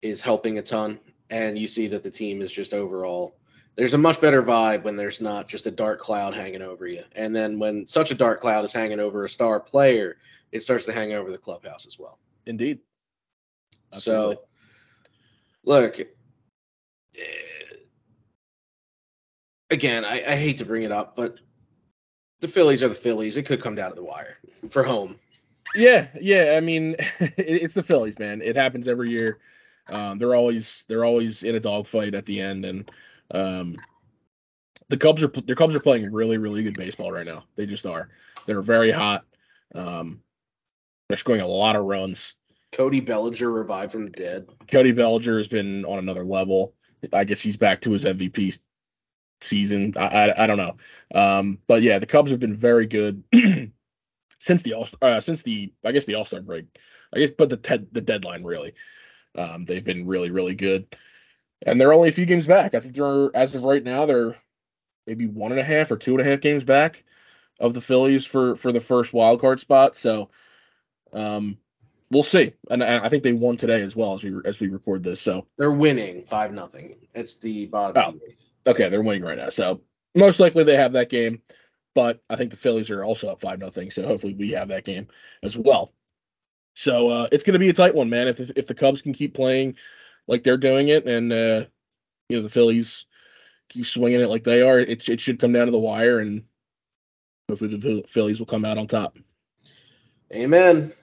is 0.02 0.22
helping 0.22 0.58
a 0.58 0.62
ton. 0.62 1.00
And 1.30 1.58
you 1.58 1.68
see 1.68 1.88
that 1.88 2.04
the 2.04 2.12
team 2.12 2.42
is 2.42 2.52
just 2.52 2.74
overall 2.74 3.38
there's 3.78 3.94
a 3.94 3.98
much 3.98 4.20
better 4.20 4.42
vibe 4.42 4.84
when 4.84 4.96
there's 4.96 5.22
not 5.22 5.48
just 5.48 5.68
a 5.68 5.72
dark 5.72 6.00
cloud 6.00 6.34
hanging 6.34 6.64
over 6.64 6.88
you. 6.88 7.04
And 7.16 7.36
then 7.36 7.60
when 7.60 7.88
such 7.88 8.10
a 8.10 8.16
dark 8.16 8.42
cloud 8.42 8.66
is 8.66 8.74
hanging 8.74 9.00
over 9.00 9.24
a 9.24 9.30
star 9.30 9.60
player, 9.60 10.18
it 10.52 10.62
starts 10.62 10.86
to 10.86 10.92
hang 10.92 11.14
over 11.14 11.32
the 11.32 11.38
clubhouse 11.38 11.86
as 11.86 12.00
well. 12.00 12.20
indeed. 12.48 12.80
Absolutely. 13.94 14.36
So 14.36 14.42
look 15.64 16.00
eh, 16.00 16.06
again, 19.70 20.06
I, 20.06 20.24
I 20.26 20.36
hate 20.36 20.58
to 20.60 20.66
bring 20.66 20.84
it 20.84 20.92
up, 20.92 21.16
but 21.16 21.40
the 22.40 22.48
Phillies 22.48 22.84
are 22.84 22.90
the 22.90 22.96
Phillies. 22.96 23.38
It 23.38 23.44
could 23.44 23.62
come 23.62 23.76
down 23.76 23.92
to 23.92 23.96
the 23.96 24.04
wire 24.04 24.38
for 24.70 24.84
home. 24.84 25.20
Yeah, 25.76 26.08
yeah. 26.20 26.56
I 26.58 26.62
mean, 26.62 26.96
it, 27.20 27.36
it's 27.38 27.74
the 27.74 27.84
Phillies, 27.84 28.20
man. 28.20 28.42
It 28.42 28.56
happens 28.56 28.88
every 28.88 29.10
year. 29.10 29.40
Um, 29.90 30.18
they're 30.18 30.36
always 30.36 30.86
they're 30.88 31.06
always 31.06 31.44
in 31.44 31.56
a 31.56 31.60
dogfight 31.60 32.14
at 32.14 32.26
the 32.26 32.42
end, 32.42 32.66
and 32.66 32.92
um, 33.32 33.76
the 34.90 34.98
Cubs 34.98 35.24
are 35.24 35.28
the 35.28 35.56
Cubs 35.56 35.76
are 35.76 35.82
playing 35.82 36.12
really 36.12 36.38
really 36.38 36.64
good 36.64 36.78
baseball 36.78 37.12
right 37.12 37.26
now. 37.26 37.46
They 37.56 37.66
just 37.66 37.86
are. 37.86 38.10
They're 38.46 38.62
very 38.62 38.92
hot. 38.92 39.26
Um, 39.74 40.22
they're 41.08 41.18
scoring 41.18 41.42
a 41.42 41.48
lot 41.48 41.76
of 41.76 41.86
runs. 41.86 42.36
Cody 42.78 43.00
Bellinger 43.00 43.50
revived 43.50 43.92
from 43.92 44.06
the 44.06 44.12
dead. 44.12 44.48
Cody 44.68 44.92
Bellinger 44.92 45.38
has 45.38 45.48
been 45.48 45.84
on 45.86 45.98
another 45.98 46.24
level. 46.24 46.76
I 47.12 47.24
guess 47.24 47.42
he's 47.42 47.58
back 47.58 47.82
to 47.82 47.92
his 47.92 48.06
MVP 48.06 48.60
season. 49.42 49.96
I, 49.98 50.06
I, 50.06 50.44
I 50.44 50.48
don't 50.48 50.58
know. 50.58 50.78
Um, 51.14 51.58
but 51.68 51.82
yeah, 51.82 51.98
the 51.98 52.06
Cubs 52.06 52.30
have 52.30 52.40
been 52.40 52.56
very 52.56 52.86
good 52.86 53.24
since 54.40 54.62
the 54.62 54.76
all 54.76 54.88
uh, 55.02 55.22
since 55.22 55.42
the 55.42 55.74
I 55.84 55.92
guess 55.92 56.06
the 56.06 56.14
All 56.16 56.24
Star 56.24 56.42
break. 56.42 56.66
I 57.16 57.20
guess, 57.20 57.32
but 57.32 57.50
the 57.50 57.58
te- 57.58 57.88
the 57.92 58.02
deadline 58.02 58.44
really. 58.44 58.74
Um, 59.36 59.66
they've 59.66 59.84
been 59.84 60.06
really 60.06 60.30
really 60.30 60.56
good, 60.56 60.96
and 61.66 61.82
they're 61.82 61.94
only 61.94 62.10
a 62.10 62.14
few 62.14 62.28
games 62.28 62.46
back. 62.46 62.76
I 62.76 62.80
think 62.80 62.94
they're 62.94 63.36
as 63.36 63.56
of 63.56 63.64
right 63.64 63.84
now 63.84 64.06
they're 64.06 64.38
maybe 65.08 65.26
one 65.26 65.52
and 65.52 65.60
a 65.60 65.64
half 65.64 65.90
or 65.90 65.98
two 65.98 66.12
and 66.12 66.22
a 66.22 66.30
half 66.30 66.42
games 66.42 66.64
back 66.64 67.04
of 67.60 67.74
the 67.74 67.82
Phillies 67.82 68.26
for 68.26 68.56
for 68.56 68.72
the 68.72 68.80
first 68.80 69.14
wild 69.14 69.42
card 69.42 69.60
spot. 69.60 69.96
So, 69.96 70.30
um, 71.12 71.58
we'll 72.12 72.24
see. 72.24 72.54
And, 72.70 72.84
I 72.84 73.10
think 73.10 73.24
they 73.24 73.34
won 73.34 73.58
today 73.58 73.82
as 73.82 73.96
well 73.96 74.14
as 74.14 74.24
we 74.24 74.34
as 74.46 74.60
we 74.60 74.68
record 74.68 75.04
this. 75.04 75.22
So 75.22 75.48
They're 75.58 75.72
winning 75.72 76.24
five 76.26 76.54
nothing. 76.54 76.96
It's 77.14 77.38
the 77.38 77.66
bottom 77.68 78.02
Oh. 78.04 78.10
of 78.10 78.20
the 78.20 78.26
eighth. 78.28 78.44
okay, 78.68 78.90
they're 78.90 79.02
winning 79.02 79.24
right 79.24 79.38
now. 79.38 79.50
So 79.50 79.82
most 80.16 80.40
likely 80.40 80.64
they 80.64 80.76
have 80.76 80.94
that 80.94 81.10
game, 81.10 81.42
but 81.96 82.22
I 82.30 82.36
think 82.36 82.52
the 82.52 82.58
Phillies 82.58 82.90
are 82.90 83.04
also 83.04 83.30
up 83.30 83.42
five 83.42 83.60
nothing. 83.60 83.92
So 83.92 84.06
hopefully 84.06 84.34
we 84.34 84.52
have 84.52 84.70
that 84.70 84.86
game 84.86 85.08
as 85.44 85.58
well. 85.58 85.92
So 86.76 87.10
uh, 87.10 87.28
it's 87.32 87.44
going 87.44 87.54
to 87.54 87.60
be 87.60 87.70
a 87.70 87.74
tight 87.74 87.96
one, 87.96 88.10
man. 88.10 88.28
If 88.28 88.40
if 88.40 88.68
the 88.68 88.76
Cubs 88.76 89.02
can 89.02 89.14
keep 89.14 89.34
playing 89.34 89.76
like 90.28 90.44
they're 90.44 90.58
doing 90.58 90.90
it, 90.90 91.06
and 91.06 91.32
uh, 91.34 91.66
you 92.30 92.38
know 92.38 92.44
the 92.44 92.50
Phillies 92.50 93.06
keep 93.70 93.86
swinging 93.86 94.22
it 94.22 94.30
like 94.30 94.44
they 94.44 94.62
are, 94.62 94.80
it 94.80 95.10
it 95.10 95.20
should 95.22 95.40
come 95.40 95.54
down 95.54 95.66
to 95.66 95.72
the 95.72 95.80
wire, 95.80 96.20
and 96.20 96.44
hopefully 97.50 97.76
the 97.78 98.04
Phillies 98.08 98.40
will 98.40 98.46
come 98.46 98.64
out 98.66 98.78
on 98.78 98.86
top. 98.88 99.18
Amen. 100.34 100.94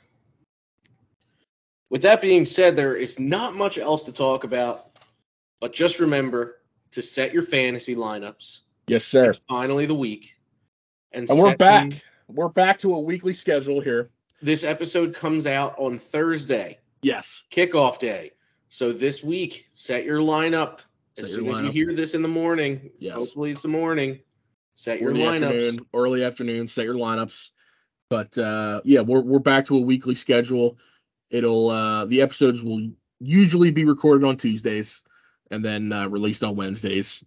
With 1.90 2.02
that 2.02 2.20
being 2.20 2.46
said, 2.46 2.76
there 2.76 2.96
is 2.96 3.18
not 3.18 3.54
much 3.54 3.78
else 3.78 4.02
to 4.04 4.12
talk 4.12 4.44
about, 4.44 4.98
but 5.60 5.72
just 5.72 6.00
remember 6.00 6.60
to 6.92 7.02
set 7.02 7.32
your 7.32 7.42
fantasy 7.42 7.94
lineups. 7.94 8.60
Yes, 8.86 9.04
sir. 9.04 9.30
It's 9.30 9.40
finally 9.48 9.86
the 9.86 9.94
week. 9.94 10.34
And, 11.12 11.28
And 11.30 11.38
we're 11.38 11.56
back. 11.56 11.90
them- 11.90 12.00
We're 12.28 12.48
back 12.48 12.78
to 12.80 12.94
a 12.94 13.00
weekly 13.00 13.34
schedule 13.34 13.80
here. 13.80 14.10
This 14.40 14.64
episode 14.64 15.14
comes 15.14 15.46
out 15.46 15.74
on 15.78 15.98
Thursday, 15.98 16.78
Yes. 17.02 17.44
kickoff 17.54 17.98
day. 17.98 18.32
So 18.70 18.92
this 18.92 19.22
week, 19.22 19.68
set 19.74 20.04
your 20.04 20.18
lineup. 20.20 20.80
Set 21.16 21.26
as 21.26 21.30
your 21.36 21.44
soon 21.44 21.54
as 21.54 21.60
you 21.60 21.70
hear 21.70 21.94
this 21.94 22.14
in 22.14 22.22
the 22.22 22.28
morning, 22.28 22.90
Yes. 22.98 23.14
hopefully 23.14 23.52
it's 23.52 23.62
the 23.62 23.68
morning, 23.68 24.20
set 24.74 24.98
Or 25.00 25.02
your 25.02 25.12
lineups. 25.12 25.42
afternoon, 25.44 25.86
early 25.94 26.24
afternoon, 26.24 26.66
set 26.66 26.84
your 26.86 26.94
lineups. 26.96 27.50
But 28.10 28.36
uh, 28.36 28.80
yeah, 28.84 29.00
we're 29.02 29.20
we're 29.20 29.38
back 29.38 29.66
to 29.66 29.76
a 29.76 29.80
weekly 29.80 30.14
schedule. 30.14 30.78
It'll 31.34 31.68
uh, 31.68 32.04
the 32.04 32.22
episodes 32.22 32.62
will 32.62 32.90
usually 33.18 33.72
be 33.72 33.84
recorded 33.84 34.24
on 34.24 34.36
Tuesdays 34.36 35.02
and 35.50 35.64
then 35.64 35.92
uh, 35.92 36.08
released 36.08 36.44
on 36.44 36.54
Wednesdays. 36.54 37.24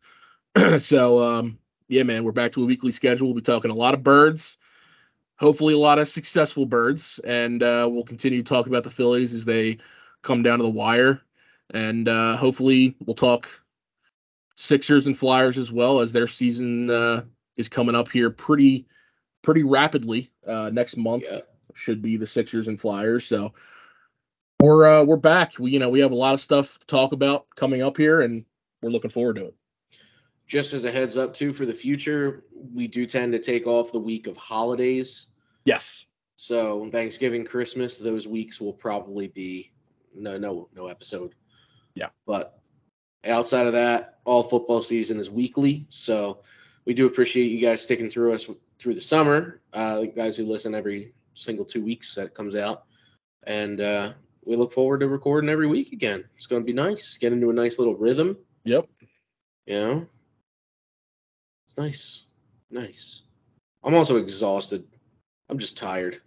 so 0.79 1.19
um, 1.21 1.59
yeah, 1.89 2.03
man, 2.03 2.23
we're 2.23 2.31
back 2.31 2.53
to 2.53 2.63
a 2.63 2.65
weekly 2.65 2.93
schedule. 2.93 3.27
We'll 3.27 3.35
be 3.35 3.41
talking 3.41 3.69
a 3.69 3.75
lot 3.75 3.93
of 3.93 4.03
birds, 4.03 4.57
hopefully 5.37 5.73
a 5.73 5.77
lot 5.77 5.99
of 5.99 6.07
successful 6.07 6.65
birds, 6.65 7.19
and 7.25 7.61
uh, 7.61 7.85
we'll 7.91 8.05
continue 8.05 8.41
to 8.41 8.47
talk 8.47 8.67
about 8.67 8.85
the 8.85 8.91
Phillies 8.91 9.33
as 9.33 9.43
they 9.43 9.79
come 10.21 10.41
down 10.41 10.59
to 10.59 10.63
the 10.63 10.69
wire, 10.69 11.19
and 11.73 12.07
uh, 12.07 12.37
hopefully 12.37 12.95
we'll 13.05 13.13
talk 13.13 13.49
Sixers 14.55 15.05
and 15.05 15.17
Flyers 15.17 15.57
as 15.57 15.69
well 15.69 15.99
as 15.99 16.13
their 16.13 16.27
season 16.27 16.89
uh, 16.89 17.23
is 17.57 17.67
coming 17.67 17.93
up 17.93 18.07
here 18.07 18.29
pretty 18.29 18.85
pretty 19.41 19.63
rapidly. 19.63 20.29
Uh, 20.47 20.69
next 20.71 20.95
month 20.95 21.25
Yeah. 21.29 21.39
should 21.75 22.01
be 22.01 22.15
the 22.15 22.25
Sixers 22.25 22.69
and 22.69 22.79
Flyers. 22.79 23.25
So 23.25 23.51
we're 24.59 24.87
uh, 24.87 25.03
we're 25.03 25.17
back. 25.17 25.53
We 25.59 25.71
you 25.71 25.79
know 25.79 25.89
we 25.89 25.99
have 25.99 26.11
a 26.11 26.15
lot 26.15 26.33
of 26.33 26.39
stuff 26.39 26.79
to 26.79 26.87
talk 26.87 27.11
about 27.11 27.47
coming 27.55 27.81
up 27.81 27.97
here, 27.97 28.21
and 28.21 28.45
we're 28.81 28.89
looking 28.89 29.11
forward 29.11 29.35
to 29.37 29.45
it. 29.47 29.55
Just 30.47 30.73
as 30.73 30.85
a 30.85 30.91
heads 30.91 31.17
up 31.17 31.33
too 31.33 31.53
for 31.53 31.65
the 31.65 31.73
future, 31.73 32.43
we 32.73 32.87
do 32.87 33.05
tend 33.05 33.33
to 33.33 33.39
take 33.39 33.67
off 33.67 33.91
the 33.91 33.99
week 33.99 34.27
of 34.27 34.37
holidays. 34.37 35.27
Yes. 35.65 36.05
So 36.37 36.89
Thanksgiving, 36.91 37.43
Christmas, 37.45 37.97
those 37.97 38.27
weeks 38.27 38.61
will 38.61 38.73
probably 38.73 39.27
be 39.27 39.71
no 40.15 40.37
no 40.37 40.69
no 40.75 40.87
episode. 40.87 41.35
Yeah. 41.95 42.09
But 42.25 42.59
outside 43.25 43.67
of 43.67 43.73
that, 43.73 44.19
all 44.23 44.43
football 44.43 44.81
season 44.81 45.19
is 45.19 45.29
weekly. 45.29 45.85
So 45.89 46.39
we 46.85 46.93
do 46.93 47.07
appreciate 47.07 47.51
you 47.51 47.59
guys 47.59 47.81
sticking 47.81 48.09
through 48.09 48.33
us 48.33 48.47
through 48.79 48.93
the 48.93 49.01
summer. 49.01 49.61
Uh, 49.73 50.01
the 50.01 50.07
guys 50.07 50.37
who 50.37 50.45
listen 50.45 50.73
every 50.73 51.13
single 51.33 51.65
two 51.65 51.83
weeks 51.83 52.15
that 52.15 52.33
comes 52.33 52.55
out, 52.55 52.85
and 53.43 53.81
uh, 53.81 54.13
we 54.47 54.55
look 54.55 54.71
forward 54.71 55.01
to 55.01 55.07
recording 55.07 55.49
every 55.49 55.67
week 55.67 55.91
again. 55.91 56.23
It's 56.36 56.45
going 56.45 56.62
to 56.62 56.65
be 56.65 56.73
nice. 56.73 57.17
Get 57.17 57.33
into 57.33 57.49
a 57.49 57.53
nice 57.53 57.77
little 57.79 57.95
rhythm. 57.95 58.38
Yep. 58.63 58.88
You 59.65 59.73
know, 59.75 60.07
it's 61.67 61.77
nice, 61.77 62.23
nice. 62.71 63.23
I'm 63.83 63.93
also 63.93 64.15
exhausted. 64.15 64.86
I'm 65.49 65.60
just 65.60 65.77
tired. 65.77 66.21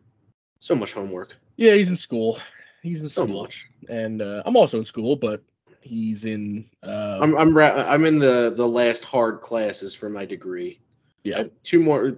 So 0.59 0.75
much 0.75 0.93
homework. 0.93 1.37
Yeah, 1.57 1.75
he's 1.75 1.89
in 1.89 1.97
school. 1.97 2.39
He's 2.83 3.03
in 3.03 3.09
So 3.09 3.25
school, 3.25 3.43
much. 3.43 3.69
and 3.89 4.21
uh, 4.23 4.43
I'm 4.45 4.57
also 4.57 4.79
in 4.79 4.85
school, 4.85 5.17
but 5.17 5.43
he's 5.81 6.25
in. 6.27 6.69
Uh, 6.83 7.19
I'm 7.21 7.37
I'm 7.37 7.57
ra- 7.57 7.87
I'm 7.89 8.05
in 8.05 8.19
the 8.19 8.53
the 8.55 8.67
last 8.67 9.05
hard 9.05 9.41
classes 9.41 9.95
for 9.95 10.09
my 10.11 10.25
degree. 10.27 10.81
Yeah. 11.25 11.35
I 11.37 11.39
have 11.41 11.51
two 11.63 11.81
more 11.81 12.17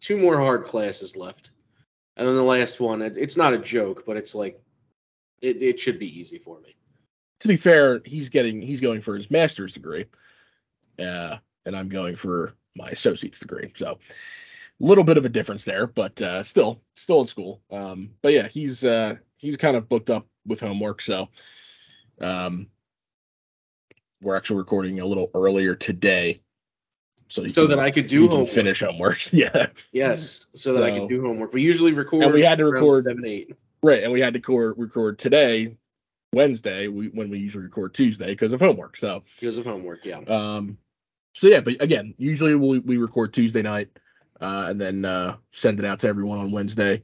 two 0.00 0.16
more 0.16 0.36
hard 0.38 0.64
classes 0.66 1.16
left, 1.16 1.50
and 2.16 2.26
then 2.26 2.34
the 2.36 2.42
last 2.42 2.80
one. 2.80 3.02
It, 3.02 3.16
it's 3.16 3.36
not 3.36 3.52
a 3.52 3.58
joke, 3.58 4.04
but 4.06 4.16
it's 4.16 4.34
like 4.34 4.60
it 5.40 5.62
it 5.62 5.80
should 5.80 5.98
be 5.98 6.18
easy 6.20 6.38
for 6.38 6.60
me. 6.60 6.74
to 7.40 7.48
be 7.48 7.56
fair, 7.56 8.00
he's 8.04 8.28
getting 8.28 8.60
he's 8.62 8.80
going 8.80 9.00
for 9.00 9.14
his 9.16 9.30
master's 9.30 9.72
degree, 9.72 10.06
uh, 10.98 11.36
and 11.66 11.76
I'm 11.76 11.88
going 11.88 12.16
for 12.16 12.54
my 12.76 12.88
associate's 12.90 13.38
degree. 13.40 13.72
So 13.74 13.92
a 13.92 14.84
little 14.84 15.04
bit 15.04 15.16
of 15.18 15.24
a 15.24 15.28
difference 15.28 15.64
there, 15.64 15.86
but 15.86 16.20
uh, 16.22 16.42
still 16.42 16.80
still 16.96 17.20
in 17.22 17.26
school. 17.26 17.60
Um, 17.70 18.10
but 18.22 18.32
yeah, 18.32 18.48
he's 18.48 18.84
uh, 18.84 19.16
he's 19.36 19.56
kind 19.56 19.76
of 19.76 19.88
booked 19.88 20.10
up 20.10 20.26
with 20.46 20.60
homework, 20.60 21.00
so 21.02 21.28
um, 22.20 22.68
we're 24.22 24.36
actually 24.36 24.58
recording 24.58 25.00
a 25.00 25.06
little 25.06 25.30
earlier 25.34 25.74
today. 25.74 26.40
So, 27.28 27.46
So 27.46 27.62
can- 27.62 27.76
that 27.76 27.78
I 27.78 27.90
could 27.92 28.08
do 28.08 28.28
homework. 28.28 28.48
finish 28.48 28.80
homework. 28.80 29.32
yeah, 29.32 29.68
Yes, 29.92 30.46
so 30.54 30.72
that 30.74 30.82
I 30.82 30.90
So- 30.90 31.00
could 31.00 31.08
do 31.08 31.22
homework. 31.22 31.52
We 31.52 31.62
usually 31.62 31.92
record. 31.92 32.24
And 32.24 32.32
we 32.32 32.42
had 32.42 32.58
to 32.58 32.66
record- 32.66 33.04
seven 33.04 33.24
eight. 33.26 33.52
Right. 33.82 34.02
And 34.02 34.12
we 34.12 34.20
had 34.20 34.34
to 34.34 34.38
record 34.38 34.74
record 34.78 35.18
today, 35.18 35.76
Wednesday, 36.32 36.88
we, 36.88 37.08
when 37.08 37.30
we 37.30 37.38
usually 37.38 37.64
record 37.64 37.94
Tuesday 37.94 38.28
because 38.28 38.52
of 38.52 38.60
homework. 38.60 38.96
So 38.96 39.22
because 39.38 39.58
of 39.58 39.66
homework. 39.66 40.04
Yeah. 40.04 40.18
Um, 40.18 40.78
so 41.34 41.48
yeah, 41.48 41.60
but 41.60 41.80
again, 41.80 42.14
usually 42.18 42.54
we, 42.54 42.80
we 42.80 42.96
record 42.96 43.32
Tuesday 43.32 43.62
night, 43.62 43.88
uh, 44.40 44.66
and 44.68 44.80
then 44.80 45.04
uh, 45.04 45.36
send 45.52 45.78
it 45.78 45.86
out 45.86 46.00
to 46.00 46.08
everyone 46.08 46.38
on 46.38 46.50
Wednesday. 46.50 47.02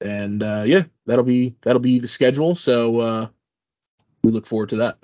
And 0.00 0.42
uh, 0.42 0.64
yeah, 0.66 0.84
that'll 1.06 1.24
be 1.24 1.54
that'll 1.62 1.80
be 1.80 1.98
the 1.98 2.08
schedule. 2.08 2.54
So 2.54 3.00
uh, 3.00 3.26
we 4.24 4.32
look 4.32 4.46
forward 4.46 4.70
to 4.70 4.76
that. 4.76 4.98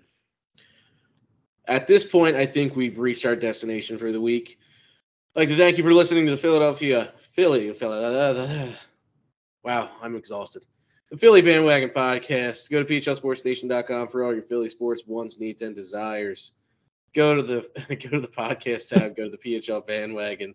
At 1.66 1.86
this 1.86 2.04
point, 2.04 2.34
I 2.34 2.46
think 2.46 2.76
we've 2.76 2.98
reached 2.98 3.26
our 3.26 3.36
destination 3.36 3.98
for 3.98 4.10
the 4.10 4.20
week. 4.20 4.58
I'd 5.36 5.40
like 5.40 5.48
to 5.50 5.56
thank 5.56 5.78
you 5.78 5.84
for 5.84 5.92
listening 5.92 6.24
to 6.26 6.32
the 6.32 6.38
Philadelphia 6.38 7.12
Philly. 7.32 7.72
Philly, 7.72 8.74
wow, 9.62 9.90
I'm 10.02 10.16
exhausted. 10.16 10.64
The 11.10 11.16
Philly 11.16 11.40
Bandwagon 11.40 11.90
Podcast. 11.90 12.70
Go 12.70 12.82
to 12.82 13.00
phlsportsnation.com 13.00 14.08
for 14.08 14.24
all 14.24 14.34
your 14.34 14.42
Philly 14.42 14.68
sports 14.68 15.04
wants, 15.06 15.40
needs, 15.40 15.62
and 15.62 15.74
desires. 15.74 16.52
Go 17.14 17.34
to 17.34 17.42
the 17.42 17.60
go 17.88 18.10
to 18.10 18.20
the 18.20 18.28
podcast 18.28 18.88
tab. 18.88 19.16
Go 19.16 19.24
to 19.24 19.30
the 19.30 19.38
PHL 19.38 19.86
Bandwagon. 19.86 20.54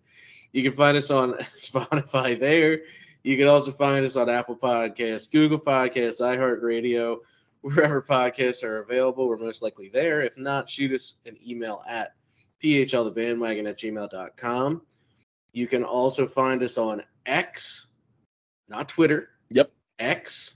You 0.52 0.64
can 0.64 0.74
find 0.74 0.96
us 0.96 1.10
on 1.10 1.34
Spotify 1.56 2.40
there. 2.40 2.82
You 3.24 3.38
can 3.38 3.48
also 3.48 3.72
find 3.72 4.06
us 4.06 4.16
on 4.16 4.30
Apple 4.30 4.58
Podcasts, 4.58 5.32
Google 5.32 5.60
Podcasts, 5.60 6.22
iHeartRadio, 6.22 7.20
wherever 7.62 8.02
podcasts 8.02 8.64
are 8.64 8.80
available. 8.80 9.28
We're 9.28 9.38
most 9.38 9.62
likely 9.62 9.90
there. 9.90 10.22
If 10.22 10.38
not, 10.38 10.70
shoot 10.70 10.92
us 10.92 11.16
an 11.26 11.38
email 11.46 11.82
at 11.88 12.14
phlthebandwagon 12.62 13.68
at 13.68 13.80
gmail.com. 13.80 14.82
You 15.54 15.68
can 15.68 15.84
also 15.84 16.28
find 16.28 16.62
us 16.64 16.78
on 16.78 17.04
X, 17.26 17.88
not 18.70 18.90
Twitter. 18.90 19.30
Yep. 19.50 19.72
X 20.00 20.56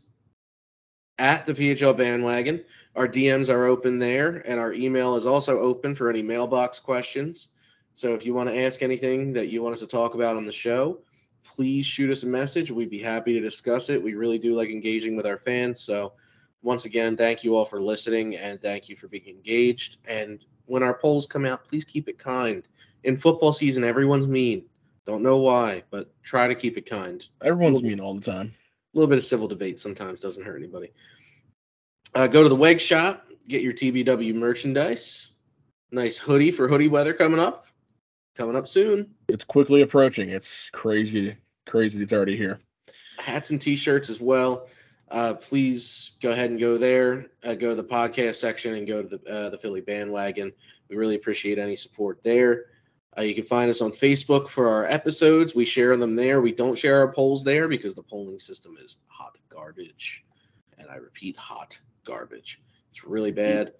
at 1.19 1.45
the 1.45 1.53
PHL 1.53 1.97
bandwagon. 1.97 2.63
Our 2.95 3.07
DMs 3.07 3.49
are 3.49 3.65
open 3.65 3.99
there, 3.99 4.41
and 4.45 4.59
our 4.59 4.73
email 4.73 5.15
is 5.15 5.25
also 5.25 5.59
open 5.59 5.95
for 5.95 6.09
any 6.09 6.21
mailbox 6.21 6.79
questions. 6.79 7.49
So 7.93 8.13
if 8.13 8.25
you 8.25 8.33
want 8.33 8.49
to 8.49 8.59
ask 8.59 8.81
anything 8.81 9.33
that 9.33 9.47
you 9.49 9.61
want 9.61 9.73
us 9.73 9.79
to 9.81 9.87
talk 9.87 10.15
about 10.15 10.35
on 10.35 10.45
the 10.45 10.53
show, 10.53 10.99
please 11.43 11.85
shoot 11.85 12.11
us 12.11 12.23
a 12.23 12.27
message. 12.27 12.71
We'd 12.71 12.89
be 12.89 12.99
happy 12.99 13.33
to 13.33 13.39
discuss 13.39 13.89
it. 13.89 14.01
We 14.01 14.13
really 14.13 14.37
do 14.37 14.53
like 14.53 14.69
engaging 14.69 15.15
with 15.15 15.25
our 15.25 15.37
fans. 15.37 15.79
So 15.79 16.13
once 16.61 16.85
again, 16.85 17.17
thank 17.17 17.43
you 17.43 17.55
all 17.55 17.65
for 17.65 17.81
listening 17.81 18.35
and 18.35 18.61
thank 18.61 18.89
you 18.89 18.95
for 18.95 19.07
being 19.07 19.27
engaged. 19.27 19.97
And 20.05 20.43
when 20.65 20.83
our 20.83 20.93
polls 20.93 21.25
come 21.25 21.45
out, 21.45 21.67
please 21.67 21.85
keep 21.85 22.09
it 22.09 22.19
kind. 22.19 22.67
In 23.03 23.17
football 23.17 23.53
season, 23.53 23.83
everyone's 23.83 24.27
mean. 24.27 24.65
Don't 25.07 25.23
know 25.23 25.37
why, 25.37 25.83
but 25.89 26.11
try 26.21 26.47
to 26.49 26.53
keep 26.55 26.77
it 26.77 26.87
kind. 26.87 27.25
Everyone's 27.41 27.81
mean 27.81 28.01
all 28.01 28.13
the 28.13 28.21
time. 28.21 28.53
A 28.93 28.97
little 28.97 29.07
bit 29.07 29.17
of 29.17 29.23
civil 29.23 29.47
debate 29.47 29.79
sometimes 29.79 30.19
doesn't 30.19 30.43
hurt 30.43 30.57
anybody. 30.57 30.91
Uh, 32.13 32.27
go 32.27 32.43
to 32.43 32.49
the 32.49 32.55
Weg 32.55 32.81
Shop, 32.81 33.25
get 33.47 33.61
your 33.61 33.71
TBW 33.71 34.35
merchandise. 34.35 35.29
Nice 35.91 36.17
hoodie 36.17 36.51
for 36.51 36.67
hoodie 36.67 36.89
weather 36.89 37.13
coming 37.13 37.39
up. 37.39 37.67
coming 38.35 38.57
up 38.57 38.67
soon. 38.67 39.15
It's 39.29 39.45
quickly 39.45 39.81
approaching. 39.81 40.29
It's 40.29 40.69
crazy, 40.71 41.37
crazy. 41.65 42.03
It's 42.03 42.11
already 42.11 42.35
here. 42.35 42.59
Hats 43.17 43.49
and 43.49 43.61
t-shirts 43.61 44.09
as 44.09 44.19
well. 44.19 44.67
Uh, 45.09 45.35
please 45.35 46.11
go 46.21 46.31
ahead 46.31 46.49
and 46.49 46.59
go 46.59 46.77
there. 46.77 47.27
Uh, 47.45 47.55
go 47.55 47.69
to 47.69 47.75
the 47.75 47.83
podcast 47.83 48.35
section 48.35 48.75
and 48.75 48.85
go 48.85 49.01
to 49.01 49.17
the 49.17 49.31
uh, 49.31 49.49
the 49.49 49.57
Philly 49.57 49.79
bandwagon. 49.79 50.51
We 50.89 50.97
really 50.97 51.15
appreciate 51.15 51.59
any 51.59 51.77
support 51.77 52.21
there. 52.23 52.65
Uh, 53.18 53.24
you 53.24 53.34
can 53.34 53.45
find 53.45 53.72
us 53.72 53.82
on 53.82 53.91
Facebook 53.91 54.47
for 54.47 54.70
our 54.70 54.86
episodes. 54.86 55.55
We 55.55 55.65
share 55.65 55.97
them 55.97 56.15
there. 56.15 56.39
We 56.41 56.51
don't 56.51 56.78
share 56.78 56.99
our 56.99 57.11
polls 57.11 57.43
there 57.43 57.68
because 57.68 57.95
the 57.95 58.03
polling 58.03 58.39
system 58.39 58.78
is 58.80 58.97
hot 59.07 59.38
garbage. 59.49 60.24
And 60.78 60.89
I 60.89 60.95
repeat, 60.95 61.36
hot 61.36 61.80
garbage. 62.05 62.61
It's 62.91 63.03
really 63.03 63.32
bad. 63.32 63.74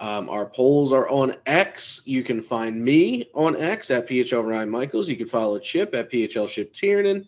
Um, 0.00 0.28
our 0.28 0.46
polls 0.46 0.92
are 0.92 1.08
on 1.08 1.34
X. 1.46 2.02
You 2.04 2.22
can 2.22 2.42
find 2.42 2.82
me 2.82 3.28
on 3.34 3.56
X 3.56 3.90
at 3.90 4.06
PHL 4.06 4.46
Ryan 4.46 4.70
Michaels. 4.70 5.08
You 5.08 5.16
can 5.16 5.26
follow 5.26 5.58
Chip 5.58 5.94
at 5.94 6.10
PHL 6.10 6.48
Chip 6.48 6.72
Tiernan. 6.72 7.26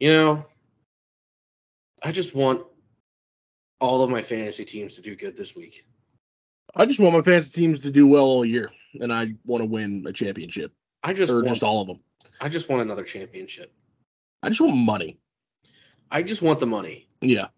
You 0.00 0.10
know, 0.10 0.46
I 2.02 2.12
just 2.12 2.34
want 2.34 2.64
all 3.80 4.02
of 4.02 4.10
my 4.10 4.22
fantasy 4.22 4.64
teams 4.64 4.96
to 4.96 5.02
do 5.02 5.14
good 5.14 5.36
this 5.36 5.54
week. 5.54 5.84
I 6.74 6.84
just 6.86 7.00
want 7.00 7.14
my 7.14 7.22
fantasy 7.22 7.60
teams 7.60 7.80
to 7.80 7.90
do 7.90 8.06
well 8.06 8.24
all 8.24 8.44
year, 8.44 8.70
and 9.00 9.12
I 9.12 9.34
want 9.44 9.62
to 9.62 9.66
win 9.66 10.04
a 10.06 10.12
championship, 10.12 10.72
I 11.02 11.12
just 11.12 11.32
or 11.32 11.36
want, 11.36 11.48
just 11.48 11.62
all 11.62 11.80
of 11.82 11.88
them. 11.88 12.00
I 12.40 12.48
just 12.48 12.68
want 12.68 12.82
another 12.82 13.04
championship. 13.04 13.72
I 14.42 14.48
just 14.48 14.60
want 14.60 14.76
money. 14.76 15.18
I 16.10 16.22
just 16.22 16.42
want 16.42 16.58
the 16.58 16.66
money. 16.66 17.08
Yeah, 17.20 17.48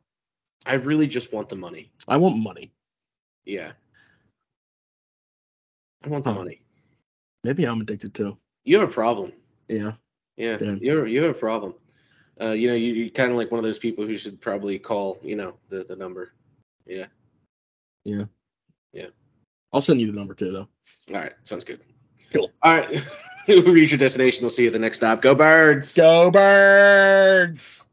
I 0.66 0.74
really 0.74 1.06
just 1.06 1.32
want 1.32 1.48
the 1.48 1.56
money. 1.56 1.90
I 2.08 2.16
want 2.16 2.36
money. 2.38 2.72
Yeah. 3.44 3.72
I 6.04 6.08
want 6.08 6.24
the 6.24 6.32
Huh. 6.32 6.38
money. 6.38 6.62
Maybe 7.44 7.64
I'm 7.64 7.80
addicted 7.80 8.14
too. 8.14 8.38
You 8.64 8.78
have 8.78 8.88
a 8.88 8.92
problem. 8.92 9.32
Yeah. 9.68 9.92
Yeah. 10.36 10.56
Damn. 10.56 10.78
You're 10.78 11.06
you 11.06 11.22
have 11.22 11.36
a 11.36 11.38
problem. 11.38 11.74
Uh, 12.40 12.52
you 12.52 12.68
know, 12.68 12.74
you, 12.74 12.92
you're 12.94 13.10
kind 13.10 13.30
of 13.30 13.36
like 13.36 13.50
one 13.50 13.58
of 13.58 13.64
those 13.64 13.78
people 13.78 14.06
who 14.06 14.16
should 14.16 14.40
probably 14.40 14.78
call, 14.78 15.18
you 15.22 15.36
know, 15.36 15.56
the, 15.68 15.84
the 15.84 15.96
number. 15.96 16.32
Yeah. 16.86 17.06
Yeah. 18.04 18.24
Yeah. 18.92 19.08
I'll 19.72 19.80
send 19.80 20.00
you 20.00 20.06
the 20.10 20.18
number 20.18 20.34
too, 20.34 20.52
though. 20.52 20.68
All 21.14 21.20
right. 21.20 21.32
Sounds 21.44 21.64
good. 21.64 21.80
Cool. 22.32 22.50
All 22.62 22.72
right. 22.72 23.02
we 23.48 23.60
reach 23.60 23.90
your 23.90 23.98
destination. 23.98 24.42
We'll 24.42 24.50
see 24.50 24.62
you 24.62 24.68
at 24.68 24.72
the 24.72 24.78
next 24.78 24.98
stop. 24.98 25.22
Go 25.22 25.34
birds. 25.34 25.94
Go 25.94 26.30
birds! 26.30 27.84